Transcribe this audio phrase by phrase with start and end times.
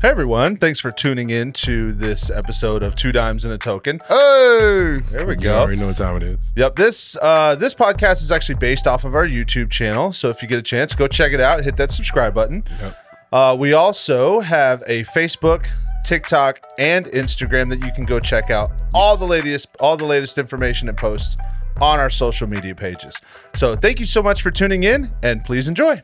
[0.00, 4.00] Hey everyone, thanks for tuning in to this episode of Two Dimes and a Token.
[4.08, 5.52] Hey, there we go.
[5.52, 6.54] You already know what time it is.
[6.56, 10.14] Yep, this uh, this podcast is actually based off of our YouTube channel.
[10.14, 11.62] So if you get a chance, go check it out.
[11.62, 12.64] Hit that subscribe button.
[12.80, 12.96] Yep.
[13.30, 15.66] Uh, we also have a Facebook,
[16.06, 20.38] TikTok, and Instagram that you can go check out all the latest all the latest
[20.38, 21.36] information and posts
[21.78, 23.20] on our social media pages.
[23.54, 26.02] So thank you so much for tuning in, and please enjoy.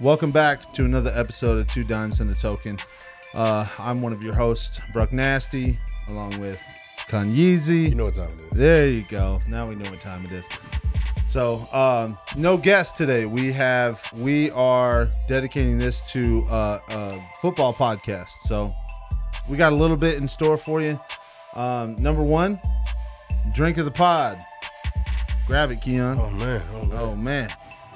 [0.00, 2.78] Welcome back to another episode of Two Dimes and a Token.
[3.34, 5.76] Uh, I'm one of your hosts, Bruck Nasty,
[6.08, 6.60] along with
[7.08, 7.88] Kanyeezy.
[7.88, 8.50] You know what time it is.
[8.52, 9.40] There you go.
[9.48, 10.46] Now we know what time it is.
[11.26, 13.24] So, um, no guest today.
[13.24, 18.30] We have we are dedicating this to uh, a football podcast.
[18.44, 18.72] So,
[19.48, 21.00] we got a little bit in store for you.
[21.54, 22.60] Um, number one,
[23.52, 24.38] drink of the pod.
[25.48, 26.16] Grab it, Keon.
[26.20, 26.62] Oh man.
[26.72, 26.98] Oh, man.
[26.98, 27.52] Oh man.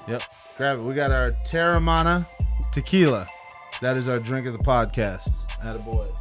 [0.09, 0.23] Yep.
[0.57, 0.83] Grab it.
[0.83, 2.27] We got our Teremana
[2.73, 3.27] tequila.
[3.81, 5.31] That is our drink of the podcast.
[5.63, 6.17] Attaboys.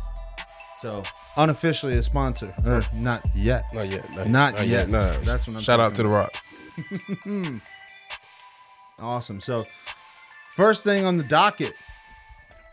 [0.79, 1.03] So
[1.37, 2.53] unofficially a sponsor.
[2.65, 3.65] Or not yet.
[3.73, 4.27] Not yet.
[4.27, 4.89] Not yet.
[4.89, 5.17] Nah.
[5.19, 6.33] That's what I'm Shout out to the Rock.
[9.01, 9.41] Awesome.
[9.41, 9.63] So
[10.51, 11.73] first thing on the docket.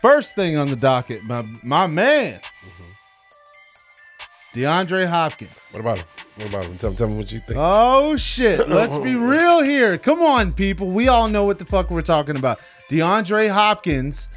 [0.01, 2.41] First thing on the docket, my my man.
[2.41, 4.59] Mm-hmm.
[4.59, 5.59] DeAndre Hopkins.
[5.73, 6.07] What about him?
[6.39, 6.77] What about him?
[6.79, 7.59] Tell, tell me what you think.
[7.61, 8.69] Oh shit.
[8.69, 9.99] Let's be real here.
[9.99, 10.91] Come on, people.
[10.91, 12.61] We all know what the fuck we're talking about.
[12.89, 14.29] DeAndre Hopkins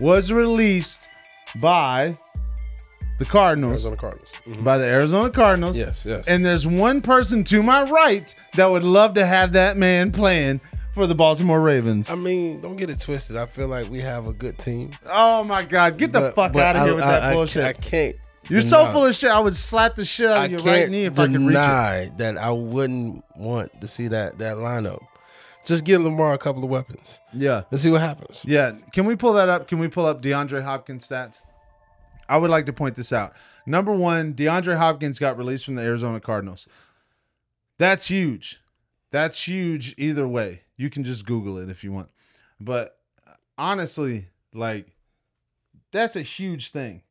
[0.00, 1.08] was released
[1.60, 2.16] by
[3.18, 4.28] the Cardinals, Arizona Cardinals.
[4.48, 4.64] Mhm.
[4.64, 5.78] by the Arizona Cardinals.
[5.78, 6.04] Yes.
[6.06, 6.26] Yes.
[6.26, 10.60] And there's one person to my right that would love to have that man playing
[10.94, 12.10] for the Baltimore Ravens.
[12.10, 13.36] I mean, don't get it twisted.
[13.36, 14.90] I feel like we have a good team.
[15.06, 17.22] oh my god, get the But- fuck but out of I- here with I- that
[17.22, 17.64] I- bullshit.
[17.64, 18.16] I can't.
[18.50, 19.30] You're so full of shit.
[19.30, 21.46] I would slap the shit out of your right knee if I could reach it.
[21.46, 25.00] deny that I wouldn't want to see that that lineup.
[25.64, 27.20] Just give Lamar a couple of weapons.
[27.32, 27.62] Yeah.
[27.70, 28.42] Let's see what happens.
[28.44, 28.72] Yeah.
[28.92, 29.68] Can we pull that up?
[29.68, 31.42] Can we pull up DeAndre Hopkins stats?
[32.28, 33.34] I would like to point this out.
[33.66, 36.66] Number one, DeAndre Hopkins got released from the Arizona Cardinals.
[37.78, 38.60] That's huge.
[39.10, 40.62] That's huge either way.
[40.76, 42.08] You can just Google it if you want.
[42.60, 42.96] But
[43.58, 44.86] honestly, like,
[45.92, 47.02] that's a huge thing.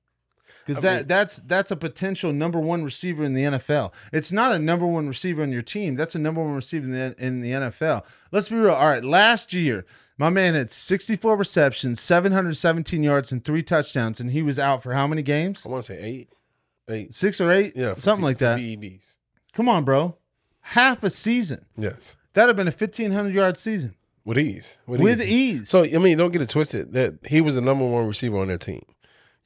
[0.70, 3.92] Because that mean- that's that's a potential number one receiver in the NFL.
[4.14, 5.96] It's not a number one receiver on your team.
[5.96, 8.04] That's a number one receiver in the in the NFL.
[8.32, 8.74] Let's be real.
[8.74, 9.86] All right, last year,
[10.18, 14.94] my man had 64 receptions, 717 yards, and three touchdowns, and he was out for
[14.94, 15.62] how many games?
[15.66, 16.30] I want to say eight,
[16.90, 17.40] eight.
[17.42, 17.74] Or eight?
[17.76, 18.60] Yeah, something P- like that.
[18.60, 19.18] PEDs.
[19.54, 20.16] Come on, bro.
[20.62, 21.66] Half a season.
[21.78, 22.16] Yes.
[22.34, 24.78] That'd have been a 1500 yard season With ease.
[24.86, 25.62] With, with ease.
[25.62, 25.70] ease.
[25.70, 26.94] So I mean, don't get it twisted.
[26.94, 28.84] That he was the number one receiver on their team.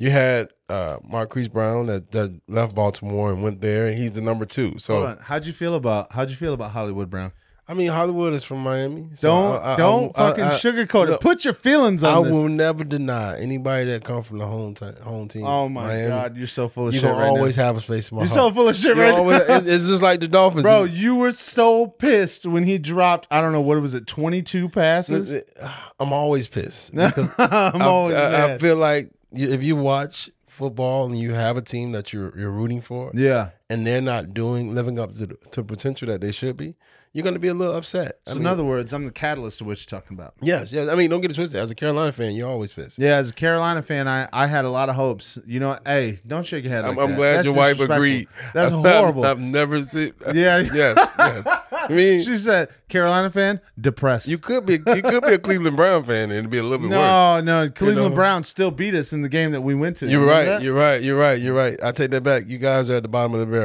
[0.04, 4.22] You had uh, Marquise Brown that, that left Baltimore and went there, and he's the
[4.22, 4.76] number two.
[4.80, 5.18] So.
[5.22, 7.32] How'd you feel about how'd you feel about Hollywood Brown?
[7.66, 9.08] I mean, Hollywood is from Miami.
[9.16, 11.22] So Don't I- I- don't I- fucking I- sugarcoat it.
[11.22, 12.34] Put your feelings I on this.
[12.34, 15.46] will never deny anybody that come from the home ti- home team.
[15.46, 17.64] oh my Miami, god, you're so full of You shit gonna right always now.
[17.68, 19.56] have a space in my You're so full of shit You right always- now.
[19.56, 23.28] it's, it's just like the Dolphins, Bro, you were so pissed when he dropped.
[23.32, 25.42] I don't know what was it, twenty two passes.
[26.02, 31.06] I'm always pissed because I'm always I- I feel like you- if you watch football
[31.06, 33.50] and you have a team that you're you're rooting for, yeah.
[33.74, 36.76] And they're not doing living up to the, to potential that they should be,
[37.12, 38.20] you're going to be a little upset.
[38.26, 40.34] I mean, in other words, I'm the catalyst of what you're talking about.
[40.42, 40.90] yes, yes.
[40.90, 41.60] I mean, don't get it twisted.
[41.60, 42.98] As a Carolina fan, you're always pissed.
[42.98, 45.38] Yeah, as a Carolina fan, I, I had a lot of hopes.
[45.46, 46.86] You know, hey, don't shake your head.
[46.86, 47.16] I'm, I'm that.
[47.18, 48.28] glad That's your wife agreed.
[48.56, 49.26] That's I've- horrible.
[49.26, 50.14] I've, never seen.
[50.26, 50.60] Uh, yeah.
[50.74, 51.48] yes, yes.
[51.72, 54.28] I mean, she said, Carolina fan, depressed.
[54.28, 56.78] you could be you could be a Cleveland Brown fan and it'd be a little
[56.88, 56.98] bit worse.
[56.98, 58.16] no, no, Cleveland know?
[58.16, 60.08] Browns still beat us in the game that we went to.
[60.08, 60.62] You're right.
[60.62, 61.02] You're right.
[61.02, 61.40] You're right.
[61.40, 61.78] You're right.
[61.84, 62.44] I take that back.
[62.48, 63.63] You guys are at the bottom of the barrel.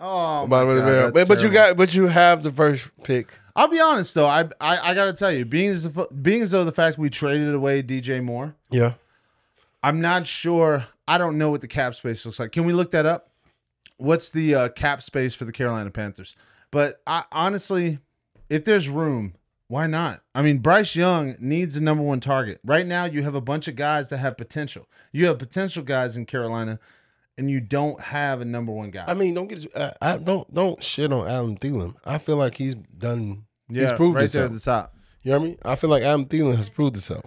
[0.00, 1.12] Oh, bottom my of the God, barrel.
[1.12, 3.38] But, but you got but you have the first pick.
[3.56, 4.26] I'll be honest though.
[4.26, 6.98] I I, I got to tell you, being as the, being as though the fact
[6.98, 8.94] we traded away DJ Moore, Yeah.
[9.82, 10.86] I'm not sure.
[11.08, 12.52] I don't know what the cap space looks like.
[12.52, 13.30] Can we look that up?
[13.96, 16.36] What's the uh, cap space for the Carolina Panthers?
[16.70, 17.98] But I honestly,
[18.48, 19.34] if there's room,
[19.68, 20.22] why not?
[20.34, 22.60] I mean, Bryce Young needs a number one target.
[22.64, 24.86] Right now, you have a bunch of guys that have potential.
[25.12, 26.78] You have potential guys in Carolina,
[27.38, 29.04] and you don't have a number one guy.
[29.06, 31.94] I mean, don't get uh, I don't don't shit on Adam Thielen.
[32.04, 33.44] I feel like he's done.
[33.68, 34.52] yeah, he's proved right there at himself.
[34.52, 34.60] the
[34.92, 34.96] top.
[35.22, 35.58] You know what I mean?
[35.64, 37.24] I feel like Adam Thielen has proved himself.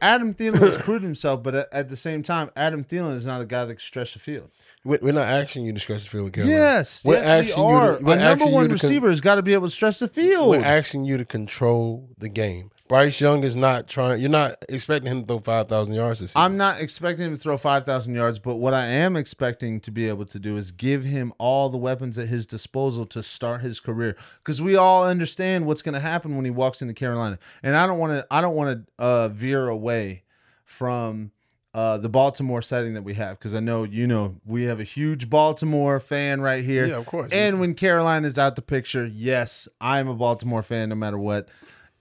[0.00, 3.40] Adam Thielen has proved himself, but at, at the same time, Adam Thielen is not
[3.40, 4.50] a guy that can stretch the field.
[4.84, 6.56] We're not asking you to stretch the field with Carolina.
[6.58, 9.42] Yes, We're yes, asking we you to- number one to con- receiver has got to
[9.42, 10.48] be able to stretch the field.
[10.50, 12.70] We're asking you to control the game.
[12.92, 14.20] Bryce Young is not trying.
[14.20, 16.42] You're not expecting him to throw five thousand yards this season.
[16.42, 20.10] I'm not expecting him to throw 5,000 yards, but what I am expecting to be
[20.10, 23.80] able to do is give him all the weapons at his disposal to start his
[23.80, 27.38] career cuz we all understand what's going to happen when he walks into Carolina.
[27.62, 30.24] And I don't want to I don't want to uh, veer away
[30.66, 31.30] from
[31.72, 34.84] uh, the Baltimore setting that we have because I know you know we have a
[34.84, 36.84] huge Baltimore fan right here.
[36.84, 37.32] Yeah, of course.
[37.32, 41.48] And when Carolina's out the picture, yes, I'm a Baltimore fan no matter what.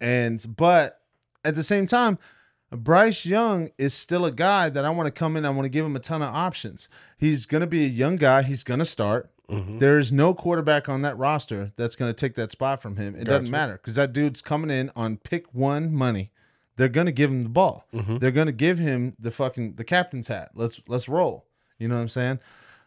[0.01, 0.99] And but
[1.45, 2.17] at the same time,
[2.71, 5.45] Bryce Young is still a guy that I want to come in.
[5.45, 6.89] I want to give him a ton of options.
[7.17, 8.41] He's going to be a young guy.
[8.43, 9.29] He's going to start.
[9.49, 9.79] Mhm.
[9.79, 13.15] There is no quarterback on that roster that's going to take that spot from him.
[13.15, 16.31] It doesn't matter because that dude's coming in on pick one money.
[16.77, 17.85] They're going to give him the ball.
[17.93, 18.19] Mhm.
[18.21, 20.51] They're going to give him the fucking the captain's hat.
[20.55, 21.45] Let's let's roll.
[21.77, 22.39] You know what I'm saying?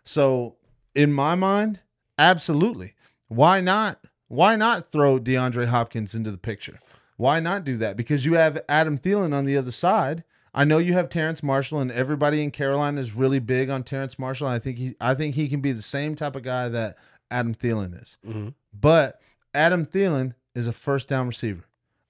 [0.04, 0.56] So
[0.94, 1.80] in my mind,
[2.18, 2.94] absolutely.
[3.28, 3.98] Why not?
[4.28, 6.80] Why not throw DeAndre Hopkins into the picture?
[7.16, 7.96] Why not do that?
[7.96, 10.24] Because you have Adam Thielen on the other side.
[10.52, 14.18] I know you have Terrace Marshall, and everybody in Carolina is really big on Terrace
[14.18, 14.46] Marshall.
[14.46, 16.96] I think he, I think he can be the same type of guy that
[17.30, 18.16] Adam Thielen is.
[18.26, 18.54] Mhm.
[18.72, 19.20] But
[19.52, 21.64] Adam Thielen is a first down receiver.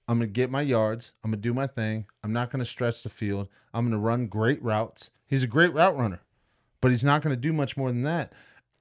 [0.07, 1.13] I'm gonna get my yards.
[1.23, 2.05] I'm gonna do my thing.
[2.23, 3.49] I'm not gonna stretch the field.
[3.73, 5.09] I'm gonna run great routes.
[5.25, 6.21] He's a great route runner,
[6.81, 8.31] but he's not gonna do much more than that.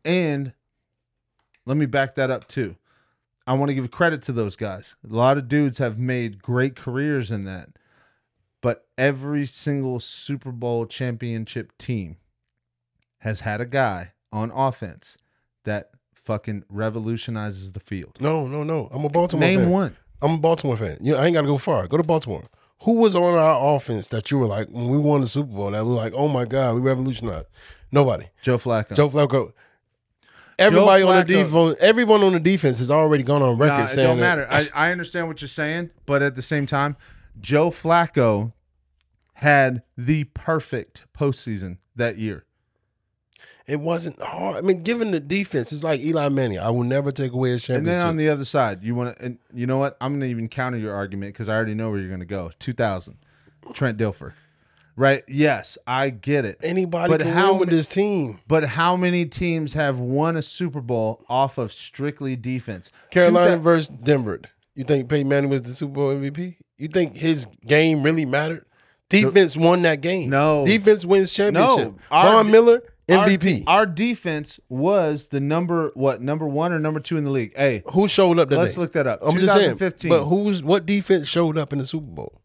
[0.05, 0.53] And
[1.65, 2.77] let me back that up too.
[3.47, 4.97] I want to give credit to those guys.
[5.09, 7.71] A lot of dudes have made great careers in that.
[8.63, 12.17] But every single Super Bowl championship team
[13.19, 15.19] has had a guy on offense
[15.65, 18.17] that fucking revolutionizes the field.
[18.21, 18.89] No, no, no.
[18.91, 19.71] I'm a Baltimore Name fan.
[19.71, 19.97] one.
[20.23, 20.97] I'm a Baltimore fan.
[21.03, 21.87] You know, I ain't got to go far.
[21.87, 22.45] Go to Baltimore.
[22.85, 25.71] Who was on our offense that you were like when we won the Super Bowl?
[25.71, 27.47] That was like, oh my god, we revolutionized.
[27.93, 28.27] Nobody.
[28.43, 28.95] Joe Flacco.
[28.95, 29.53] Joe Flacco.
[30.59, 33.89] Everybody on the defense, everyone on the defense has already gone on record Nah, it
[33.89, 34.71] saying don't that- matter.
[34.75, 36.97] I, I understand what you're saying, but at the same time,
[37.41, 38.53] Joe Flacco
[39.35, 42.45] had the perfect postseason that year.
[43.67, 44.57] it wasn't hard.
[44.57, 46.59] I mean, given the defense, it's like Eli Manning.
[46.59, 47.93] I will never take away his championship.
[47.93, 49.97] And then on the other side, you want to, and you know what?
[50.01, 52.27] I'm going to even counter your argument because I already know where you're going to
[52.27, 52.51] go.
[52.59, 53.17] 2000,
[53.73, 54.33] Trent Dilfer,
[54.97, 55.23] right?
[55.29, 56.59] Yes, I get it.
[56.63, 58.39] Anybody But can how win with ma- this team.
[58.47, 62.91] But how many teams have won a Super Bowl off of strictly defense?
[63.11, 64.41] Carolina versus Denver.
[64.75, 66.57] You think Peyton Manning was the Super Bowl MVP?
[66.79, 68.65] You think his game really mattered?
[69.09, 70.31] Defense won that game.
[70.31, 70.65] No.
[70.67, 71.93] defense wins championship.
[71.93, 71.99] No.
[72.11, 73.65] Our- Von Miller MVP.
[73.67, 77.53] Our, defense was the number what number one or number two in the league.
[77.55, 78.63] Hey, Who showed up today?
[78.63, 79.21] let's look that up.
[79.23, 79.77] I'm just saying.
[79.77, 80.09] 2015.
[80.09, 82.41] But who's what defense showed up in the Super Bowl?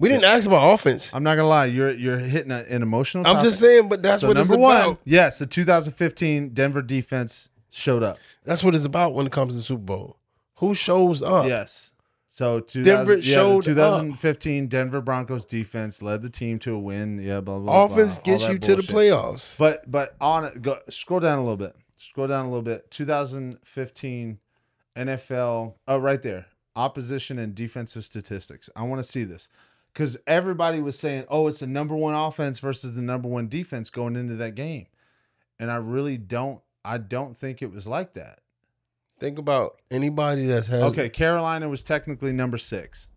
[0.00, 1.12] We didn't ask about offense.
[1.14, 3.26] I'm not gonna lie, you're you're hitting a, an emotional.
[3.26, 3.50] I'm topic.
[3.50, 4.86] just saying, but that's So what it's number about.
[4.88, 8.18] one, yes, the 2015 Denver defense showed up.
[8.44, 10.16] That's what it's about when it comes to Super Bowl.
[10.56, 11.46] Who shows up?
[11.46, 11.92] Yes.
[12.28, 16.78] So 2000, Denver yeah, the showed 2015 Denver Broncos defense led the team to a
[16.78, 17.20] win.
[17.22, 17.86] Yeah, blah blah.
[17.88, 18.94] blah, Offense all gets that you to the bullshit.
[18.94, 19.58] playoffs.
[19.58, 21.76] But but on it, go scroll down a little bit.
[21.98, 22.90] Scroll down a little bit.
[22.90, 24.38] 2015
[24.96, 25.74] NFL.
[25.86, 26.46] Oh, right there.
[26.76, 28.70] Opposition and defensive statistics.
[28.74, 29.48] I want to see this
[29.92, 33.90] because everybody was saying, "Oh, it's the number one offense versus the number one defense
[33.90, 34.86] going into that game,"
[35.58, 36.60] and I really don't.
[36.84, 38.40] I don't think it was like that.
[39.18, 43.08] Think about anybody that's had Okay, Carolina was technically number six.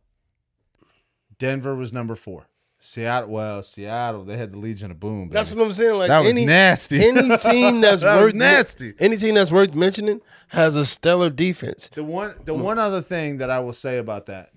[1.39, 2.47] Denver was number four.
[2.85, 5.29] Seattle, well, Seattle, they had the Legion of Boom.
[5.29, 5.97] That's what I'm saying.
[5.97, 7.01] Like that any nasty.
[7.01, 8.93] any team that's That worth nasty.
[8.99, 11.89] any team that's worth mentioning has a stellar defense.
[11.95, 14.49] The one the one other thing that I will say about that,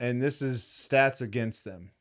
[0.00, 1.92] and this is stats against them.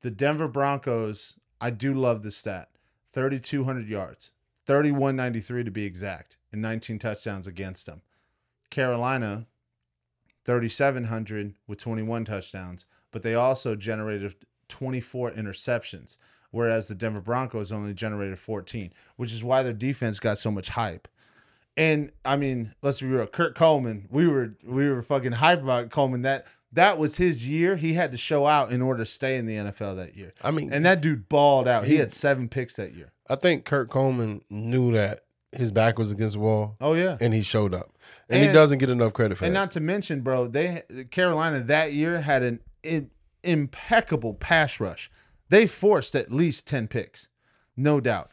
[0.00, 2.70] The Denver Broncos, I do love this stat.
[3.12, 4.32] 3200 yards.
[4.66, 8.02] 3193 to be exact, and 19 touchdowns against them.
[8.70, 9.46] Carolina
[10.44, 14.34] 3700 with 21 touchdowns, but they also generated
[14.68, 16.16] 24 interceptions
[16.50, 20.70] whereas the Denver Broncos only generated 14, which is why their defense got so much
[20.70, 21.08] hype.
[21.76, 23.26] And I mean, let's be real.
[23.26, 26.22] Kurt Coleman, we were we were fucking hype about Coleman.
[26.22, 27.76] That that was his year.
[27.76, 30.32] He had to show out in order to stay in the NFL that year.
[30.42, 31.84] I mean, And that dude balled out.
[31.84, 33.12] He, He- had seven picks that year.
[33.30, 37.16] I think Kurt Coleman knew that his back was against the wall, Oh yeah.
[37.20, 37.96] and he showed up.
[38.28, 39.58] And, he doesn't get enough credit for And that.
[39.60, 43.10] not to mention, bro, they Carolina that year had an in,
[43.42, 45.10] impeccable pass rush.
[45.48, 47.28] They forced at least 10 picks.
[47.76, 48.30] No doubt.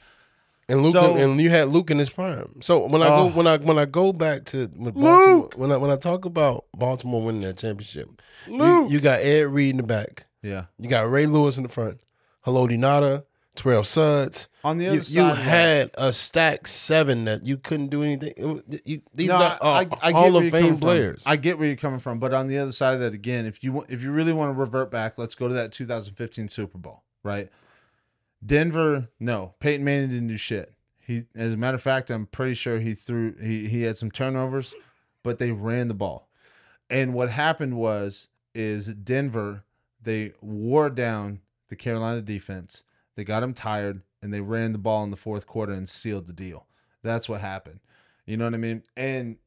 [0.67, 2.62] And Luke, so- and you had Luke in his prime.
[2.62, 3.29] So when I go ah.
[3.29, 6.65] when I when I go back to with Baltimore, when I when I talk about
[6.75, 10.65] Baltimore winning that championship, you, you got Ed Reed in the back, Yeah.
[10.79, 12.00] you got Ray Lewis in the front,
[12.48, 13.24] Haloti Ngata,
[13.55, 14.50] Terrell Suggs.
[14.63, 18.34] On the You, other you side, had a stack seven that you couldn't do anything.
[18.84, 20.79] You- these No, are I- I- I Hall of Fame from.
[20.79, 21.24] players.
[21.27, 23.63] I get where you're coming from, but on the other side of that, again, if
[23.63, 27.03] you if you really want to revert back, let's go to that 2015 Super Bowl,
[27.24, 27.50] right?
[28.45, 30.73] Denver, no, Peyton Manning didn't do shit.
[30.99, 34.11] He, as a matter of fact, I'm pretty sure he threw he he had some
[34.11, 34.73] turnovers,
[35.23, 36.29] but they ran the ball.
[36.89, 39.63] And what happened was is Denver
[40.01, 42.83] they wore down the Carolina defense.
[43.15, 46.27] They got them tired and they ran the ball in the fourth quarter and sealed
[46.27, 46.67] the deal.
[47.03, 47.79] That's what happened.
[48.25, 48.83] You know what I mean?
[48.95, 49.37] And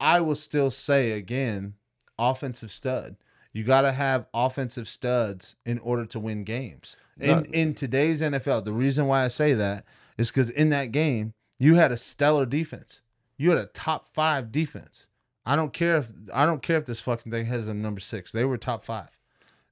[0.00, 1.74] I will still say again,
[2.18, 3.16] offensive stud.
[3.58, 6.96] You got to have offensive studs in order to win games.
[7.18, 9.84] In in today's NFL, the reason why I say that
[10.16, 13.00] is because in that game you had a stellar defense.
[13.36, 15.08] You had a top five defense.
[15.44, 18.30] I don't care if I don't care if this fucking thing has a number six.
[18.30, 19.08] They were top five.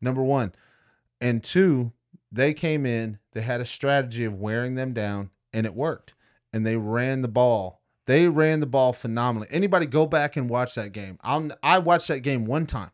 [0.00, 0.52] Number one,
[1.20, 1.92] and two,
[2.32, 3.20] they came in.
[3.34, 6.12] They had a strategy of wearing them down, and it worked.
[6.52, 7.82] And they ran the ball.
[8.06, 9.46] They ran the ball phenomenally.
[9.52, 11.20] Anybody go back and watch that game?
[11.22, 12.90] I'll I watched that game one time,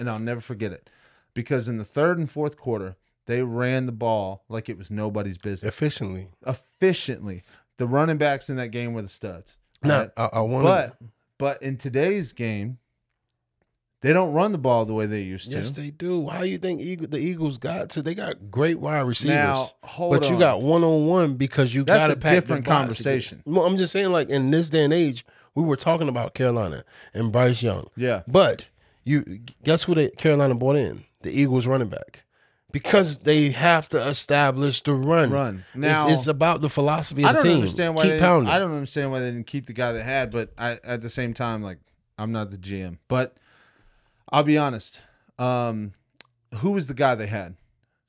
[0.00, 0.90] and I'll never forget it,
[1.34, 5.38] because in the third and fourth quarter they ran the ball like it was nobody's
[5.38, 6.30] business efficiently.
[6.44, 7.44] efficiently.
[7.76, 9.56] The running backs in that game were the studs.
[9.82, 10.10] Now, right?
[10.16, 10.96] I, I want but
[11.38, 12.78] but in today's game,
[14.02, 15.58] they don't run the ball the way they used to.
[15.58, 16.28] Yes, they do.
[16.28, 18.02] How do you think Eagle, the Eagles got to?
[18.02, 19.36] They got great wide receivers.
[19.36, 20.32] now hold but on.
[20.32, 23.42] you got one on one because you got a different conversation.
[23.46, 26.84] Well, I'm just saying, like in this day and age, we were talking about Carolina
[27.14, 28.22] and Bryce Young, yeah.
[28.26, 28.66] but
[29.04, 31.04] you guess who they Carolina brought in?
[31.22, 32.24] The Eagles running back.
[32.72, 35.30] Because they have to establish the run.
[35.30, 35.64] Run.
[35.74, 37.54] It's- Now- it's, about the philosophy of I don't team.
[37.56, 38.48] understand why Keep they, pounding.
[38.48, 41.10] I don't understand why they didn't keep the guy they had, but I at the
[41.10, 41.78] same time, like
[42.16, 42.98] I'm not the GM.
[43.08, 43.36] But
[44.30, 45.00] I'll be honest.
[45.38, 45.92] Um,
[46.56, 47.56] who was the guy they had?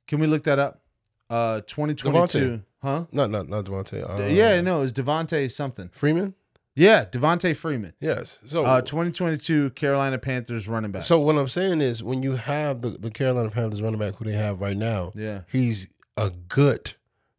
[0.07, 0.81] Can we look that up?
[1.29, 3.05] Uh, 2022, huh?
[3.11, 4.07] Not not not Devontae.
[4.07, 5.89] Uh, yeah, no, it was Devontae something.
[5.93, 6.35] Freeman.
[6.73, 7.93] Yeah, Devonte Freeman.
[7.99, 8.39] Yes.
[8.45, 11.03] So Uh, 2022 Carolina Panthers running back.
[11.03, 14.25] So what I'm saying is, when you have the, the Carolina Panthers running back who
[14.25, 16.93] they have right now, yeah, he's a good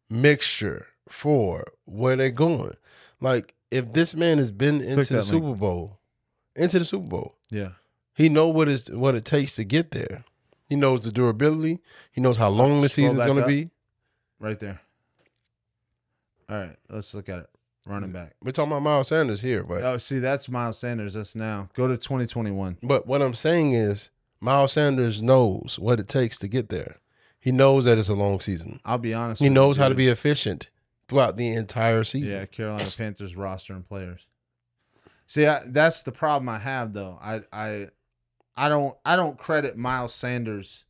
[0.09, 2.73] mixture for where they're going.
[3.19, 5.25] Like if this man has been into the link.
[5.25, 5.99] Super Bowl,
[6.55, 7.69] into the Super Bowl, yeah.
[8.13, 10.23] he know what is what it takes to get there.
[10.69, 11.79] He knows the durability.
[12.11, 13.69] He knows how long the season's going to be.
[14.39, 14.81] Right there.
[16.49, 17.49] All right, let's look at it.
[17.85, 18.33] Running back.
[18.41, 21.13] We're talking about Miles Sanders here, but Oh, see, that's Miles Sanders.
[21.15, 21.69] That's now.
[21.73, 22.77] Go to 2021.
[22.81, 24.09] but what I'm saying is,
[24.39, 26.97] Miles Sanders knows what it takes to get there.
[27.39, 28.79] He knows that it's a long season.
[28.85, 29.39] I'll be honest.
[29.39, 30.69] He with you, knows how to be efficient
[31.09, 32.39] throughout the entire season.
[32.39, 34.25] Yeah, Carolina Panthers roster and players.
[35.27, 37.17] See, I, that's the problem I have though.
[37.21, 37.87] I I
[38.55, 40.85] I don't I don't credit Miles Sanders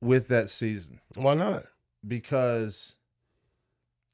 [0.00, 1.64] with that season Why not?
[2.06, 2.94] because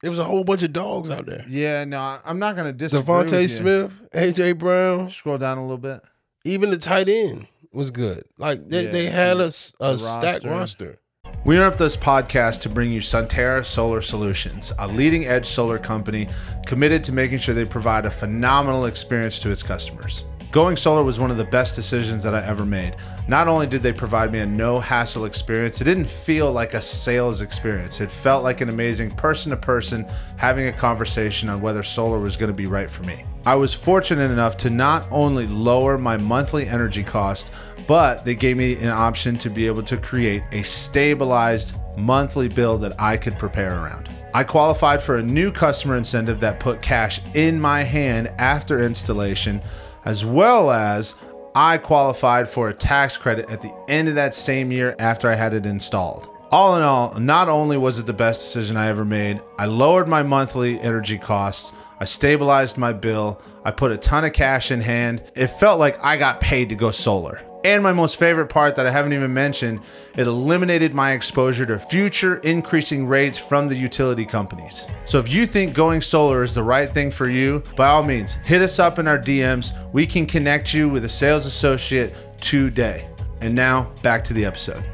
[0.04, 1.46] There was a whole bunch of dogs out there.
[1.49, 3.00] yeah, no, I- I'm not going to disagree.
[3.14, 3.49] with Devontae you.
[3.49, 6.02] Smith, AJ Brown, Scroll down a little bit.
[6.44, 8.23] even the tight end was good.
[8.37, 10.49] Like they, Yeah, they had a, the- s- a stacked roster.
[10.50, 10.99] roster.
[11.46, 16.28] We interrupt this podcast to bring you Sunterra Solar Solutions, a leading edge solar company
[16.66, 20.25] committed to making sure they provide a phenomenal experience to its customers.
[20.54, 22.94] Going solar was one of the best decisions that I ever made.
[23.26, 26.80] Not only did they provide me a no hassle experience, it didn't feel like a
[26.80, 28.00] sales experience.
[28.00, 30.06] It felt like an amazing person to person
[30.37, 33.25] having a conversation on whether solar was going to be right for me.
[33.44, 37.50] I was fortunate enough to not only lower my monthly energy cost,
[37.88, 42.78] but they gave me an option to be able to create a stabilized monthly bill
[42.78, 44.08] that I could prepare around.
[44.34, 49.62] I qualified for a new customer incentive that put cash in my hand after installation,
[50.04, 51.14] as well as
[51.54, 55.34] I qualified for a tax credit at the end of that same year after I
[55.34, 56.28] had it installed.
[56.50, 60.08] All in all, not only was it the best decision I ever made, I lowered
[60.08, 64.80] my monthly energy costs, I stabilized my bill, I put a ton of cash in
[64.80, 65.23] hand.
[65.34, 67.40] It felt like I got paid to go solar.
[67.64, 69.80] And my most favorite part that I haven't even mentioned,
[70.16, 74.87] it eliminated my exposure to future increasing rates from the utility companies.
[75.06, 78.35] So if you think going solar is the right thing for you, by all means,
[78.35, 79.73] hit us up in our DMs.
[79.94, 83.09] We can connect you with a sales associate today.
[83.40, 84.85] And now back to the episode.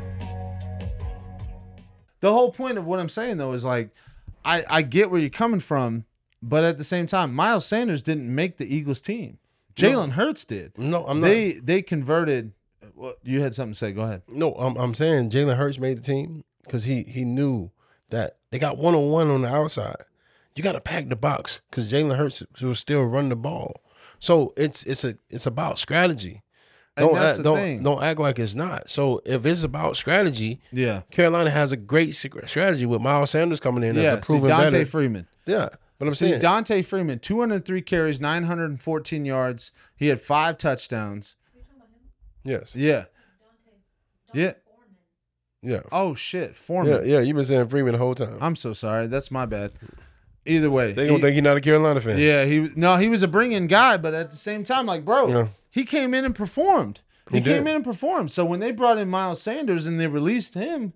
[2.21, 3.91] The whole point of what I'm saying though is like
[4.45, 6.05] I, I get where you're coming from,
[6.41, 9.39] but at the same time, Miles Sanders didn't make the Eagles team.
[9.75, 10.79] Jalen Hurts did.
[10.79, 11.27] No, I'm not.
[11.27, 12.53] They they converted.
[13.01, 13.93] Well, you had something to say.
[13.93, 14.23] Go ahead.
[14.29, 17.71] no, I'm, I'm saying Jalen Hurts made the team because he he knew
[18.11, 19.97] that they got one on one on the outside.
[20.55, 23.81] You got to pack the box because Jalen Hurts was still running the ball.
[24.19, 26.43] So it's it's a it's about strategy.
[26.97, 27.83] Don't act, don't thing.
[27.83, 28.91] don't act like it's not.
[28.91, 31.03] So if it's about strategy, Yeah.
[31.11, 34.03] Carolina has a great secret strategy with Miles Sanders coming in Yeah.
[34.03, 34.87] as a proven See, Dante veteran.
[34.87, 35.27] Freeman.
[35.47, 39.73] yeah, but I'm See, saying Dante Freeman, 203 carries, 914 yards.
[39.97, 41.37] He had five touchdowns.
[42.45, 43.05] Yes, Yeah.
[44.33, 44.53] Yeah.
[45.63, 46.55] yeah, Oh, shit.
[46.57, 46.93] Foreman.
[47.05, 47.21] yeah, yeah.
[47.21, 48.39] You've been saying Freeman the whole time.
[48.41, 49.09] I'm so sorry.
[49.09, 49.73] That's my bad.
[50.47, 50.93] Either way.
[50.93, 52.19] they gonna he- think you're not a Carolina fan.
[52.19, 55.29] Yeah, he no, he was a bring-in guy, but at the same time, like, bro,
[55.29, 55.49] Yeah.
[55.71, 57.01] he came in and performed.
[57.31, 57.71] He, He came did.
[57.71, 58.33] in and performed.
[58.33, 60.95] So when they brought in Miles Sanders and they released him,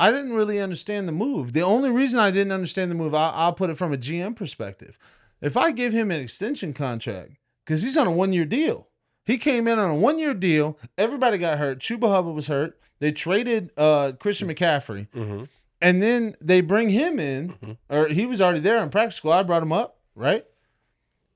[0.00, 1.52] I didn't really understand the move.
[1.52, 4.34] The only reason I didn't understand the move, I'll, I'll put it from a GM
[4.36, 4.98] perspective.
[5.40, 7.32] If I give him an extension contract,
[7.64, 8.85] because he's on a one-year deal,
[9.26, 10.78] he came in on a one-year deal.
[10.96, 11.80] Everybody got hurt.
[11.80, 12.78] Chuba Hubbard was hurt.
[13.00, 15.08] They traded uh, Christian McCaffrey.
[15.12, 15.44] hmm
[15.82, 17.72] And then they bring him in, Mm-hmm.
[17.94, 19.38] or he was already there in practice squad.
[19.40, 20.44] I brought him up, right?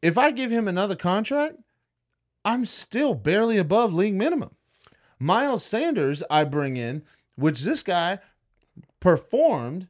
[0.00, 1.56] If I give him another contract,
[2.44, 4.54] I'm still barely above league minimum.
[5.18, 7.02] Miles Sanders, I bring in,
[7.36, 8.20] which this guy
[9.00, 9.88] performed,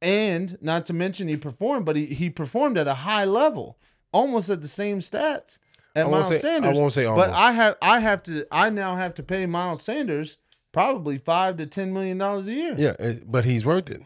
[0.00, 3.78] and not to mention he performed, but he, he performed at a high level,
[4.12, 5.58] almost at the same stats
[6.00, 6.76] I won't Miles say- I Sanders.
[6.76, 7.30] won't say but.
[7.30, 10.38] I have I have to I now have to pay Miles Sanders
[10.72, 12.74] probably five to ten million dollars a year.
[12.76, 14.02] Yeah, eh, but he's worth it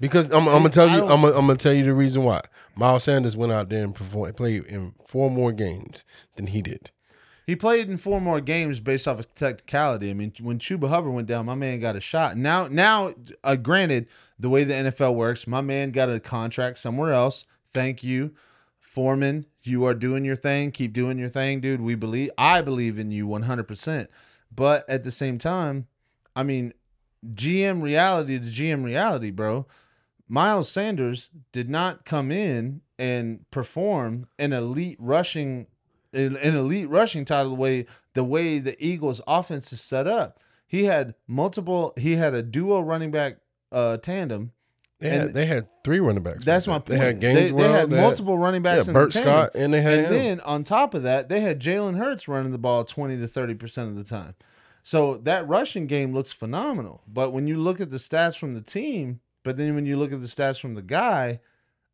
[0.00, 1.02] because I'm, I'm gonna tell you.
[1.02, 2.42] I'm gonna, I'm gonna tell you the reason why.
[2.74, 6.04] Miles Sanders went out there and performed, played in four more games
[6.36, 6.90] than he did.
[7.46, 10.10] He played in four more games based off of technicality.
[10.10, 12.36] I mean, when Chuba Hubbard went down, my man got a shot.
[12.36, 13.14] Now, now,
[13.44, 17.44] uh, granted, the way the NFL works, my man got a contract somewhere else.
[17.72, 18.32] Thank you,
[18.80, 19.46] Foreman.
[19.66, 20.70] You are doing your thing.
[20.70, 21.80] Keep doing your thing, dude.
[21.80, 22.30] We believe.
[22.38, 23.64] I believe in you 100.
[23.64, 24.10] percent
[24.54, 25.86] But at the same time,
[26.34, 26.72] I mean,
[27.34, 29.66] GM reality to GM reality, bro.
[30.28, 35.66] Miles Sanders did not come in and perform an elite rushing
[36.12, 40.40] an elite rushing title the way the way the Eagles offense is set up.
[40.66, 43.38] He had multiple he had a duo running back
[43.70, 44.52] uh tandem.
[44.98, 46.44] They had, And- they had three running backs.
[46.44, 46.86] That's my point.
[46.86, 49.18] They had They, they had they multiple running backs Bert the.
[49.18, 50.12] Scott, and they had And him.
[50.12, 53.88] then on top of that, they had Jalen Hurts running the ball 20 to 30%
[53.88, 54.34] of the time.
[54.82, 57.02] So that rushing game looks phenomenal.
[57.06, 60.12] But when you look at the stats from the team, but then when you look
[60.12, 61.40] at the stats from the guy,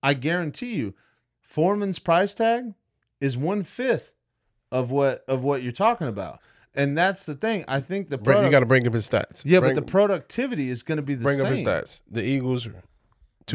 [0.03, 0.95] I guarantee you,
[1.41, 2.75] Foreman's price tag
[3.21, 4.15] is one fifth
[4.71, 6.39] of what of what you're talking about.
[6.75, 7.65] And that's the thing.
[7.69, 9.43] I think the Bring- you product- got to bring up his stats.
[9.45, 11.25] yeah, bring, but the productivity is going to be the same.
[11.25, 11.47] bring same.
[11.47, 12.03] up his stats.
[12.11, 12.69] The Eagles,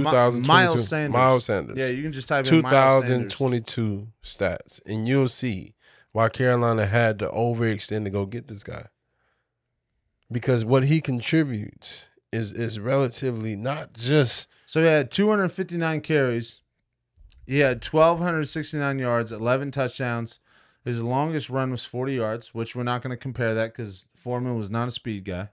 [0.03, 0.47] 2022.
[0.47, 1.13] Miles Sanders.
[1.13, 1.77] Miles Sanders.
[1.77, 5.75] Yeah, you can just type in 2022 stats, and you'll see
[6.11, 8.87] why Carolina had to overextend to go get this guy.
[10.31, 16.61] Because what he contributes is is relatively not just So he had 259 carries.
[17.45, 20.41] He had 1,269 yards, 11 touchdowns.
[20.83, 24.57] His longest run was 40 yards, which we're not going to compare that because Foreman
[24.57, 25.49] was not a speed guy.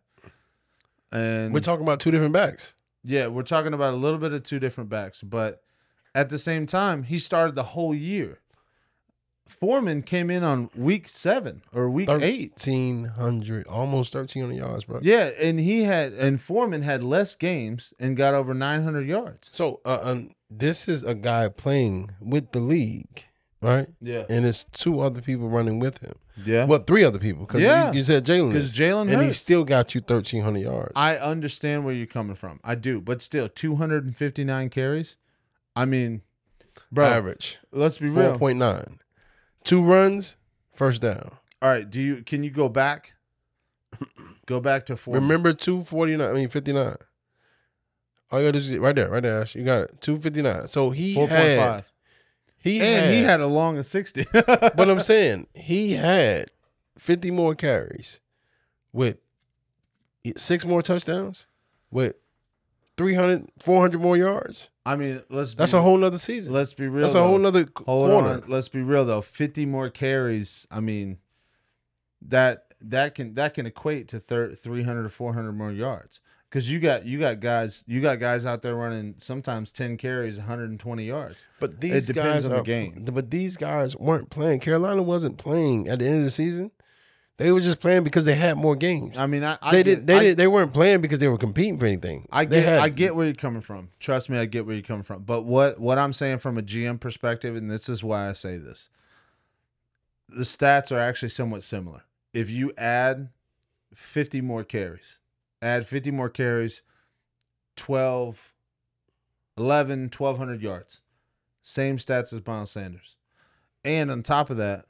[1.12, 2.74] And we're talking about two different backs.
[3.04, 5.62] Yeah, we're talking about a little bit of two different backs, but
[6.14, 8.38] at the same time, he started the whole year.
[9.46, 12.52] Foreman came in on week seven or week eight.
[12.52, 15.00] 1300 almost 1300 yards, bro.
[15.02, 19.48] Yeah, and he had and Foreman had less games and got over 900 yards.
[19.52, 23.24] So, uh, um, this is a guy playing with the league,
[23.60, 23.88] right?
[24.00, 26.14] Yeah, And it's two other people running with him.
[26.44, 26.64] Yeah.
[26.64, 27.90] Well, three other people because Yeah.
[27.90, 30.92] you, you said Jalen Because is, Jalen and he still got you 1300 yards.
[30.97, 32.61] I understand where you're coming from.
[32.64, 35.16] I do, but still, 259 carries.
[35.77, 36.23] I mean,
[36.90, 38.99] bro, average let's be four real.
[39.64, 40.37] Two runs,
[40.75, 41.33] first down.
[41.62, 43.12] All right, do you can you go back?
[44.47, 45.14] Go back to four.
[45.14, 46.29] Remember two forty nine.
[46.29, 46.97] I mean fifty nine.
[48.31, 49.40] Oh, you got this right there, right there.
[49.40, 49.55] Ash.
[49.55, 50.01] You got it.
[50.01, 50.66] Two fifty nine.
[50.66, 51.92] So he four had five,
[52.64, 54.27] he and had, he had a long of 60.
[54.33, 56.50] But I'm saying he had
[56.98, 58.20] fifty more carries
[58.90, 59.18] with
[60.37, 61.46] six more touchdowns
[61.90, 62.16] with
[62.96, 64.70] 300, 400 more yards.
[64.87, 65.53] I mean, let's.
[65.53, 66.55] That's be, a whole nother season.
[66.55, 67.03] Let's be real.
[67.03, 68.29] That's a whole nother Hold corner.
[68.29, 68.44] on.
[68.48, 69.20] Let's be real though.
[69.20, 70.66] 50 more carries.
[70.70, 71.18] I mean,
[72.22, 76.20] that that can that can equate to thir- 300 or 400 more yards.
[76.48, 80.37] Because you got you got guys you got guys out there running sometimes 10 carries,
[80.37, 81.42] 120 yards.
[81.58, 83.06] But these depends guys on the are, game.
[83.12, 84.60] But these guys weren't playing.
[84.60, 86.70] Carolina wasn't playing at the end of the season.
[87.37, 89.18] They were just playing because they had more games.
[89.18, 90.06] I mean, I, I they didn't.
[90.06, 90.37] They I, did.
[90.37, 92.28] They weren't playing because they were competing for anything.
[92.30, 93.88] I get had- I get where you're coming from.
[93.98, 95.24] Trust me, I get where you're coming from.
[95.24, 98.58] But what what I'm saying from a GM perspective, and this is why I say
[98.58, 98.88] this,
[100.28, 102.02] the stats are actually somewhat similar.
[102.35, 103.31] If you add
[103.94, 105.20] 50 more carries,
[105.62, 106.83] add 50 more carries,
[107.77, 108.53] 12,
[109.57, 111.01] 11, 1200 yards,
[111.62, 113.16] same stats as Miles Sanders.
[113.85, 114.87] And on top of that,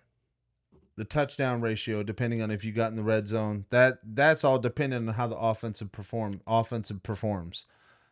[0.96, 3.64] the touchdown ratio, depending on if you got in the red zone.
[3.70, 7.66] That that's all dependent on how the offensive perform offensive performs.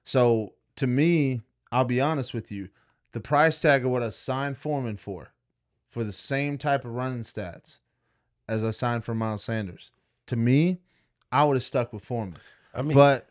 [0.04, 2.68] So to me, I'll be honest with you,
[3.12, 5.32] the price tag of what I signed Foreman for,
[5.88, 7.78] for the same type of running stats
[8.48, 9.90] as I signed for Miles Sanders,
[10.26, 10.78] to me,
[11.30, 12.36] I would have stuck with Foreman.
[12.74, 13.28] I mean, But